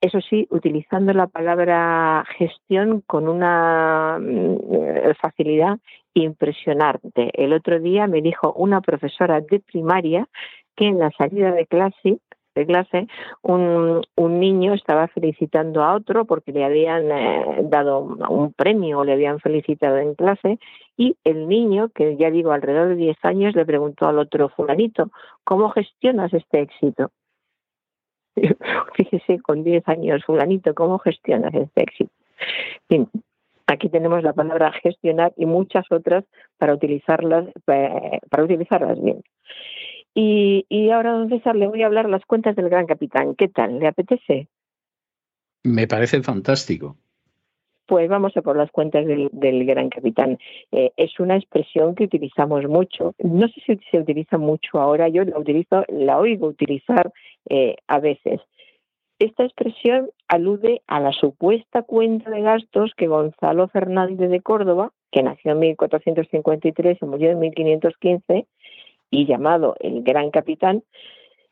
eso 0.01 0.21
sí, 0.21 0.47
utilizando 0.51 1.13
la 1.13 1.27
palabra 1.27 2.25
gestión 2.37 3.03
con 3.07 3.29
una 3.29 4.19
mm, 4.21 5.15
facilidad 5.21 5.79
impresionante. 6.15 7.31
El 7.35 7.53
otro 7.53 7.79
día 7.81 8.07
me 8.07 8.21
dijo 8.21 8.53
una 8.53 8.81
profesora 8.81 9.41
de 9.41 9.61
primaria 9.61 10.29
que 10.77 10.87
en 10.87 10.99
la 10.99 11.11
salida 11.11 11.53
de 11.53 11.67
clase 11.67 12.19
de 12.59 12.67
clase, 12.67 13.07
un, 13.43 14.03
un 14.17 14.41
niño 14.41 14.75
estaba 14.75 15.09
felicitando 15.09 15.83
a 15.83 15.95
otro 15.95 16.25
porque 16.25 16.53
le 16.53 16.65
habían 16.65 17.11
eh, 17.11 17.61
dado 17.63 18.01
un 18.01 18.53
premio 18.53 18.99
o 18.99 19.05
le 19.05 19.13
habían 19.13 19.41
felicitado 19.41 19.99
en 19.99 20.15
clase 20.15 20.59
y 20.97 21.17
el 21.25 21.49
niño, 21.49 21.91
que 21.95 22.17
ya 22.17 22.31
digo 22.31 22.53
alrededor 22.53 22.89
de 22.89 22.97
10 22.97 23.17
años, 23.23 23.55
le 23.55 23.65
preguntó 23.65 24.07
al 24.07 24.19
otro 24.19 24.49
fulanito, 24.49 25.11
¿cómo 25.45 25.71
gestionas 25.71 26.35
este 26.35 26.61
éxito? 26.63 27.11
Fíjese, 28.95 29.41
con 29.41 29.63
10 29.63 29.89
años, 29.89 30.25
fulanito, 30.25 30.75
¿cómo 30.75 30.99
gestionas 30.99 31.55
este 31.55 31.83
éxito? 31.83 32.13
aquí 33.69 33.89
tenemos 33.91 34.23
la 34.23 34.33
palabra 34.33 34.73
gestionar 34.73 35.33
y 35.37 35.47
muchas 35.47 35.85
otras 35.91 36.25
para 36.57 36.75
utilizarlas, 36.75 37.47
eh, 37.67 38.19
para 38.31 38.45
utilizarlas 38.45 39.01
bien. 39.01 39.23
Y, 40.21 40.67
y 40.69 40.91
ahora, 40.91 41.13
don 41.13 41.29
César, 41.29 41.55
le 41.55 41.69
voy 41.69 41.85
a 41.85 41.87
hablar 41.87 42.11
las 42.11 42.25
cuentas 42.25 42.57
del 42.57 42.69
Gran 42.69 42.87
Capitán. 42.87 43.37
¿Qué 43.37 43.47
tal? 43.47 43.79
¿Le 43.79 43.87
apetece? 43.87 44.49
Me 45.63 45.87
parece 45.87 46.21
fantástico. 46.25 46.97
Pues 47.87 48.09
vamos 48.09 48.37
a 48.37 48.43
por 48.43 48.57
las 48.57 48.69
cuentas 48.73 49.07
del, 49.07 49.65
Gran 49.65 49.91
Capitán. 49.91 50.37
Eh, 50.73 50.91
es 50.97 51.21
una 51.21 51.37
expresión 51.37 51.95
que 51.95 52.03
utilizamos 52.03 52.67
mucho. 52.67 53.15
No 53.23 53.47
sé 53.47 53.61
si 53.65 53.79
se 53.93 54.01
utiliza 54.01 54.39
mucho 54.39 54.81
ahora, 54.81 55.09
yo 55.09 55.23
la 55.23 55.39
utilizo, 55.39 55.85
la 55.87 56.19
oigo 56.19 56.49
utilizar 56.49 57.13
eh, 57.49 57.77
a 57.87 58.01
veces. 58.01 58.41
Esta 59.21 59.45
expresión 59.45 60.11
alude 60.27 60.83
a 60.89 60.99
la 60.99 61.13
supuesta 61.13 61.83
cuenta 61.83 62.29
de 62.29 62.43
gastos 62.43 62.93
que 62.97 63.07
Gonzalo 63.07 63.69
Fernández 63.69 64.31
de 64.31 64.41
Córdoba, 64.41 64.91
que 65.13 65.23
nació 65.23 65.53
en 65.53 65.61
1453 65.61 66.99
y 67.01 67.05
murió 67.05 67.31
en 67.31 67.39
1515, 67.39 68.47
y 69.11 69.27
llamado 69.27 69.75
el 69.81 70.03
Gran 70.03 70.31
Capitán, 70.31 70.83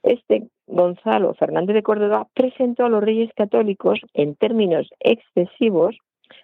este 0.03 0.49
Gonzalo 0.66 1.35
Fernández 1.35 1.75
de 1.75 1.83
Córdoba 1.83 2.29
presentó 2.35 2.85
a 2.85 2.88
los 2.88 3.03
reyes 3.03 3.31
católicos 3.35 4.01
en 4.14 4.37
términos 4.37 4.88
excesivos, 5.01 5.97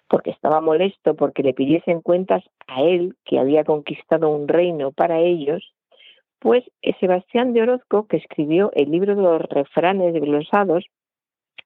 porque 0.07 0.31
estaba 0.31 0.61
molesto 0.61 1.15
porque 1.15 1.43
le 1.43 1.53
pidiesen 1.53 2.01
cuentas 2.01 2.43
a 2.67 2.81
él, 2.81 3.15
que 3.25 3.39
había 3.39 3.63
conquistado 3.63 4.29
un 4.29 4.47
reino 4.47 4.91
para 4.91 5.19
ellos, 5.19 5.73
pues 6.39 6.63
Sebastián 6.99 7.53
de 7.53 7.61
Orozco, 7.61 8.07
que 8.07 8.17
escribió 8.17 8.71
el 8.73 8.91
libro 8.91 9.15
de 9.15 9.21
los 9.21 9.41
refranes 9.43 10.13
glosados, 10.13 10.85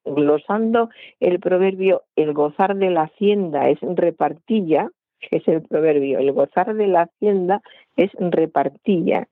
glosando 0.05 0.89
el 1.19 1.39
proverbio 1.39 2.03
el 2.15 2.33
gozar 2.33 2.75
de 2.75 2.91
la 2.91 3.03
hacienda 3.03 3.69
es 3.69 3.79
repartilla, 3.81 4.89
es 5.31 5.47
el 5.47 5.61
proverbio, 5.63 6.19
el 6.19 6.31
gozar 6.31 6.73
de 6.73 6.87
la 6.87 7.01
hacienda 7.03 7.61
es 7.95 8.11
repartilla. 8.19 9.27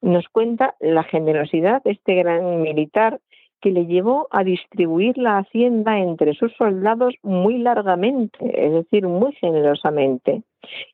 Nos 0.00 0.28
cuenta 0.28 0.76
la 0.80 1.02
generosidad 1.04 1.82
de 1.82 1.92
este 1.92 2.14
gran 2.14 2.62
militar 2.62 3.20
que 3.60 3.70
le 3.70 3.86
llevó 3.86 4.26
a 4.30 4.42
distribuir 4.42 5.18
la 5.18 5.38
hacienda 5.38 5.98
entre 5.98 6.34
sus 6.34 6.52
soldados 6.54 7.14
muy 7.22 7.58
largamente, 7.58 8.38
es 8.40 8.72
decir, 8.72 9.06
muy 9.06 9.32
generosamente, 9.34 10.42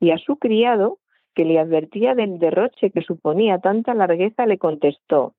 y 0.01 0.11
a 0.11 0.19
su 0.19 0.37
criado, 0.37 0.99
que 1.35 1.45
le 1.45 1.61
advertía 1.61 2.15
del 2.15 2.39
derroche 2.39 2.91
que 2.91 3.03
suponía 3.03 3.59
tanta 3.59 3.95
largueza, 3.95 4.47
le 4.47 4.59
contestó, 4.59 5.35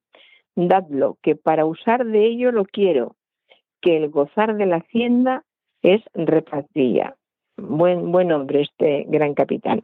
dadlo, 0.55 1.17
que 1.21 1.35
para 1.35 1.65
usar 1.65 2.05
de 2.05 2.25
ello 2.25 2.51
lo 2.51 2.65
quiero, 2.65 3.15
que 3.81 3.97
el 3.97 4.09
gozar 4.09 4.55
de 4.55 4.67
la 4.67 4.77
hacienda 4.77 5.43
es 5.81 6.01
repartilla 6.13 7.15
buen, 7.57 8.11
buen 8.11 8.31
hombre 8.31 8.61
este 8.61 9.05
gran 9.07 9.33
capitán. 9.33 9.83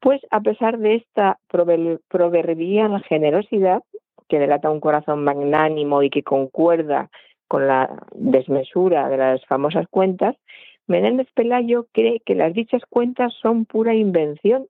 Pues 0.00 0.20
a 0.30 0.40
pesar 0.40 0.78
de 0.78 0.96
esta 0.96 1.38
proverbial 1.48 3.02
generosidad, 3.04 3.82
que 4.28 4.38
delata 4.38 4.70
un 4.70 4.80
corazón 4.80 5.24
magnánimo 5.24 6.02
y 6.02 6.10
que 6.10 6.22
concuerda 6.22 7.10
con 7.48 7.66
la 7.66 8.06
desmesura 8.14 9.08
de 9.08 9.16
las 9.16 9.44
famosas 9.46 9.86
cuentas, 9.90 10.36
Menéndez 10.86 11.28
Pelayo 11.34 11.86
cree 11.92 12.20
que 12.24 12.34
las 12.34 12.54
dichas 12.54 12.82
cuentas 12.88 13.34
son 13.42 13.64
pura 13.64 13.94
invención 13.94 14.66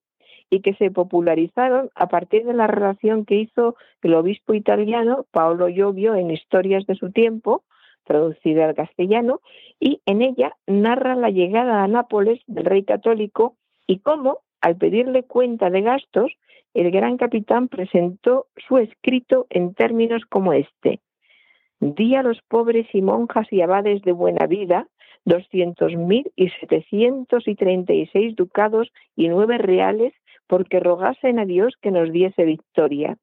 y 0.50 0.60
que 0.60 0.74
se 0.74 0.90
popularizaron 0.90 1.90
a 1.94 2.08
partir 2.08 2.44
de 2.44 2.54
la 2.54 2.66
relación 2.66 3.24
que 3.24 3.36
hizo 3.36 3.76
el 4.02 4.14
obispo 4.14 4.54
italiano 4.54 5.26
Paolo 5.30 5.68
Giovio 5.68 6.14
en 6.16 6.30
Historias 6.30 6.84
de 6.86 6.96
su 6.96 7.12
tiempo 7.12 7.62
traducida 8.10 8.64
al 8.66 8.74
castellano, 8.74 9.40
y 9.78 10.00
en 10.04 10.20
ella 10.20 10.56
narra 10.66 11.14
la 11.14 11.30
llegada 11.30 11.84
a 11.84 11.86
Nápoles 11.86 12.40
del 12.48 12.64
rey 12.64 12.82
católico 12.82 13.54
y 13.86 14.00
cómo, 14.00 14.38
al 14.60 14.76
pedirle 14.76 15.22
cuenta 15.22 15.70
de 15.70 15.82
gastos, 15.82 16.32
el 16.74 16.90
gran 16.90 17.18
capitán 17.18 17.68
presentó 17.68 18.46
su 18.56 18.78
escrito 18.78 19.46
en 19.48 19.74
términos 19.74 20.22
como 20.28 20.52
este. 20.52 20.98
Di 21.78 22.16
a 22.16 22.24
los 22.24 22.40
pobres 22.48 22.88
y 22.92 23.00
monjas 23.00 23.46
y 23.52 23.60
abades 23.60 24.02
de 24.02 24.12
buena 24.12 24.46
vida 24.48 24.88
200.000 25.26 26.32
y 26.34 26.48
736 26.48 28.34
ducados 28.34 28.90
y 29.14 29.28
nueve 29.28 29.58
reales 29.58 30.12
porque 30.48 30.80
rogasen 30.80 31.38
a 31.38 31.44
Dios 31.44 31.74
que 31.80 31.92
nos 31.92 32.10
diese 32.10 32.44
victoria. 32.44 33.16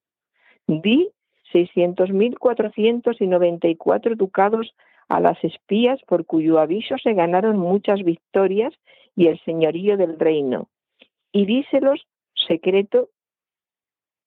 Di 0.65 1.09
600.494 1.53 4.15
ducados 4.15 4.73
a 5.09 5.19
las 5.19 5.43
espías 5.43 5.99
por 6.07 6.25
cuyo 6.25 6.59
aviso 6.59 6.95
se 6.97 7.13
ganaron 7.13 7.57
muchas 7.57 8.03
victorias 8.03 8.73
y 9.15 9.27
el 9.27 9.39
señorío 9.43 9.97
del 9.97 10.17
reino. 10.19 10.69
Y 11.31 11.45
díselos 11.45 12.07
secreto 12.47 13.09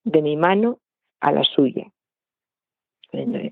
de 0.04 0.22
mi 0.22 0.36
mano 0.36 0.78
a 1.20 1.32
la 1.32 1.44
suya. 1.44 1.90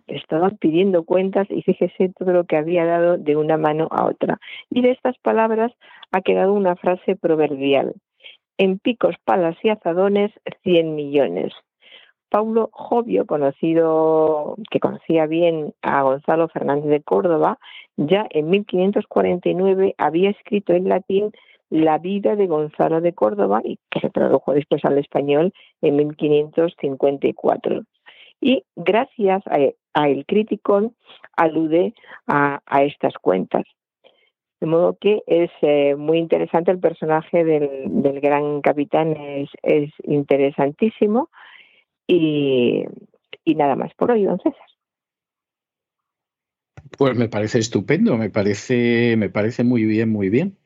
Estaban 0.06 0.56
pidiendo 0.58 1.04
cuentas 1.04 1.48
y 1.50 1.62
fíjese 1.62 2.12
todo 2.16 2.32
lo 2.32 2.44
que 2.44 2.56
había 2.56 2.84
dado 2.84 3.18
de 3.18 3.36
una 3.36 3.56
mano 3.56 3.88
a 3.90 4.06
otra. 4.06 4.38
Y 4.70 4.82
de 4.82 4.92
estas 4.92 5.18
palabras 5.18 5.72
ha 6.12 6.20
quedado 6.20 6.52
una 6.52 6.76
frase 6.76 7.16
proverbial. 7.16 7.94
En 8.56 8.78
picos, 8.78 9.16
palas 9.24 9.56
y 9.62 9.70
azadones, 9.70 10.30
cien 10.62 10.94
millones. 10.94 11.52
Paulo 12.30 12.68
Jovio, 12.72 13.26
conocido, 13.26 14.56
que 14.70 14.80
conocía 14.80 15.26
bien 15.26 15.74
a 15.82 16.02
Gonzalo 16.02 16.48
Fernández 16.48 16.90
de 16.90 17.02
Córdoba, 17.02 17.58
ya 17.96 18.26
en 18.30 18.50
1549 18.50 19.94
había 19.98 20.30
escrito 20.30 20.72
en 20.72 20.88
latín 20.88 21.32
la 21.70 21.98
vida 21.98 22.36
de 22.36 22.46
Gonzalo 22.46 23.00
de 23.00 23.12
Córdoba 23.12 23.60
y 23.64 23.78
que 23.90 24.00
se 24.00 24.10
tradujo 24.10 24.52
después 24.52 24.84
al 24.84 24.98
español 24.98 25.52
en 25.82 25.96
1554. 25.96 27.82
Y 28.40 28.64
gracias 28.76 29.42
a, 29.46 30.08
el 30.08 30.24
crítico 30.26 30.92
alude 31.36 31.94
a, 32.26 32.60
estas 32.82 33.14
cuentas. 33.14 33.64
De 34.60 34.66
modo 34.66 34.96
que 35.00 35.22
es 35.26 35.50
eh, 35.62 35.94
muy 35.96 36.18
interesante 36.18 36.70
el 36.70 36.80
personaje 36.80 37.44
del, 37.44 38.20
gran 38.20 38.60
capitán, 38.60 39.16
es 39.62 39.90
interesantísimo. 40.04 41.30
Y, 42.08 42.84
y 43.44 43.54
nada 43.54 43.76
más 43.76 43.94
por 43.94 44.10
hoy, 44.10 44.24
don 44.24 44.38
César. 44.38 44.66
Pues 46.96 47.16
me 47.16 47.28
parece 47.28 47.58
estupendo, 47.58 48.16
me 48.16 48.30
parece, 48.30 49.14
me 49.16 49.28
parece 49.28 49.62
muy 49.62 49.84
bien, 49.84 50.08
muy 50.10 50.30
bien. 50.30 50.56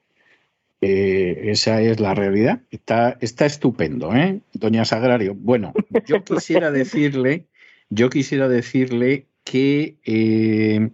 Eh, 0.81 1.51
esa 1.51 1.81
es 1.81 2.01
la 2.01 2.15
realidad. 2.15 2.63
Está, 2.71 3.19
está 3.21 3.45
estupendo, 3.45 4.15
¿eh? 4.15 4.41
Doña 4.53 4.85
Sagrario. 4.85 5.35
Bueno, 5.35 5.73
yo 6.07 6.25
quisiera 6.25 6.71
decirle, 6.71 7.47
yo 7.91 8.09
quisiera 8.09 8.49
decirle 8.49 9.27
que 9.45 9.97
eh, 10.05 10.91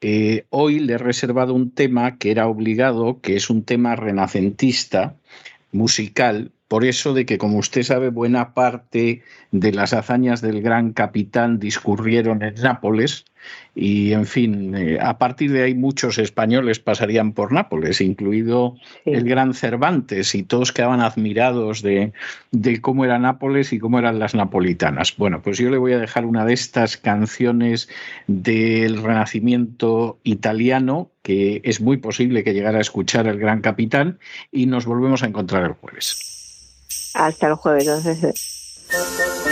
eh, 0.00 0.46
hoy 0.50 0.80
le 0.80 0.94
he 0.94 0.98
reservado 0.98 1.54
un 1.54 1.70
tema 1.70 2.18
que 2.18 2.30
era 2.30 2.48
obligado, 2.48 3.20
que 3.20 3.36
es 3.36 3.50
un 3.50 3.64
tema 3.64 3.94
renacentista, 3.94 5.16
musical, 5.70 6.50
por 6.72 6.86
eso 6.86 7.12
de 7.12 7.26
que, 7.26 7.36
como 7.36 7.58
usted 7.58 7.82
sabe, 7.82 8.08
buena 8.08 8.54
parte 8.54 9.20
de 9.50 9.72
las 9.72 9.92
hazañas 9.92 10.40
del 10.40 10.62
gran 10.62 10.94
capitán 10.94 11.58
discurrieron 11.58 12.42
en 12.42 12.54
Nápoles 12.54 13.26
y, 13.74 14.14
en 14.14 14.24
fin, 14.24 14.74
eh, 14.74 14.98
a 14.98 15.18
partir 15.18 15.52
de 15.52 15.64
ahí 15.64 15.74
muchos 15.74 16.16
españoles 16.16 16.78
pasarían 16.78 17.32
por 17.32 17.52
Nápoles, 17.52 18.00
incluido 18.00 18.76
el 19.04 19.24
gran 19.24 19.52
Cervantes, 19.52 20.34
y 20.34 20.44
todos 20.44 20.72
quedaban 20.72 21.02
admirados 21.02 21.82
de, 21.82 22.14
de 22.52 22.80
cómo 22.80 23.04
era 23.04 23.18
Nápoles 23.18 23.74
y 23.74 23.78
cómo 23.78 23.98
eran 23.98 24.18
las 24.18 24.34
napolitanas. 24.34 25.14
Bueno, 25.18 25.42
pues 25.42 25.58
yo 25.58 25.68
le 25.68 25.76
voy 25.76 25.92
a 25.92 25.98
dejar 25.98 26.24
una 26.24 26.46
de 26.46 26.54
estas 26.54 26.96
canciones 26.96 27.90
del 28.28 29.02
Renacimiento 29.02 30.18
italiano 30.24 31.10
que 31.20 31.60
es 31.64 31.82
muy 31.82 31.98
posible 31.98 32.44
que 32.44 32.54
llegara 32.54 32.78
a 32.78 32.80
escuchar 32.80 33.26
el 33.26 33.38
gran 33.38 33.60
capitán 33.60 34.18
y 34.50 34.64
nos 34.64 34.86
volvemos 34.86 35.22
a 35.22 35.26
encontrar 35.26 35.64
el 35.64 35.72
jueves. 35.72 36.31
Hasta 37.14 37.48
el 37.48 37.54
jueves, 37.54 37.86
entonces. 37.86 39.51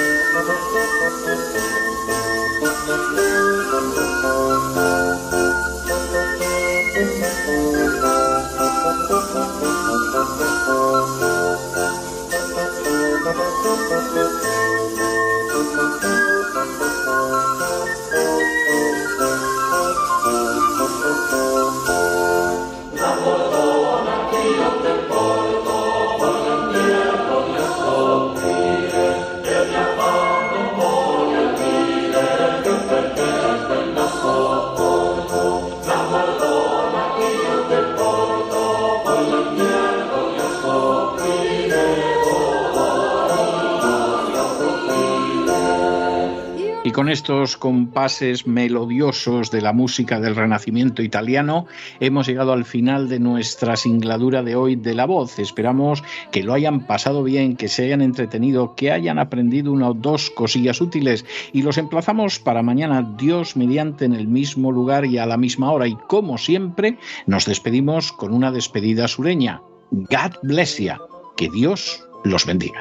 Estos 47.10 47.56
compases 47.56 48.46
melodiosos 48.46 49.50
de 49.50 49.60
la 49.60 49.72
música 49.72 50.20
del 50.20 50.36
Renacimiento 50.36 51.02
italiano, 51.02 51.66
hemos 51.98 52.26
llegado 52.26 52.52
al 52.52 52.64
final 52.64 53.08
de 53.08 53.18
nuestra 53.18 53.76
singladura 53.76 54.42
de 54.42 54.56
hoy 54.56 54.76
de 54.76 54.94
la 54.94 55.06
voz. 55.06 55.38
Esperamos 55.38 56.02
que 56.30 56.42
lo 56.42 56.52
hayan 56.52 56.86
pasado 56.86 57.22
bien, 57.22 57.56
que 57.56 57.68
se 57.68 57.84
hayan 57.84 58.02
entretenido, 58.02 58.74
que 58.74 58.92
hayan 58.92 59.18
aprendido 59.18 59.72
una 59.72 59.90
o 59.90 59.94
dos 59.94 60.30
cosillas 60.30 60.80
útiles 60.80 61.24
y 61.52 61.62
los 61.62 61.78
emplazamos 61.78 62.38
para 62.38 62.62
mañana, 62.62 63.14
Dios 63.18 63.56
mediante, 63.56 64.04
en 64.04 64.14
el 64.14 64.28
mismo 64.28 64.72
lugar 64.72 65.04
y 65.04 65.18
a 65.18 65.26
la 65.26 65.36
misma 65.36 65.72
hora. 65.72 65.86
Y 65.86 65.96
como 66.08 66.38
siempre, 66.38 66.98
nos 67.26 67.46
despedimos 67.46 68.12
con 68.12 68.32
una 68.32 68.52
despedida 68.52 69.08
sureña. 69.08 69.62
God 69.90 70.36
bless 70.42 70.78
you. 70.78 70.94
Que 71.36 71.48
Dios 71.50 72.06
los 72.24 72.46
bendiga. 72.46 72.80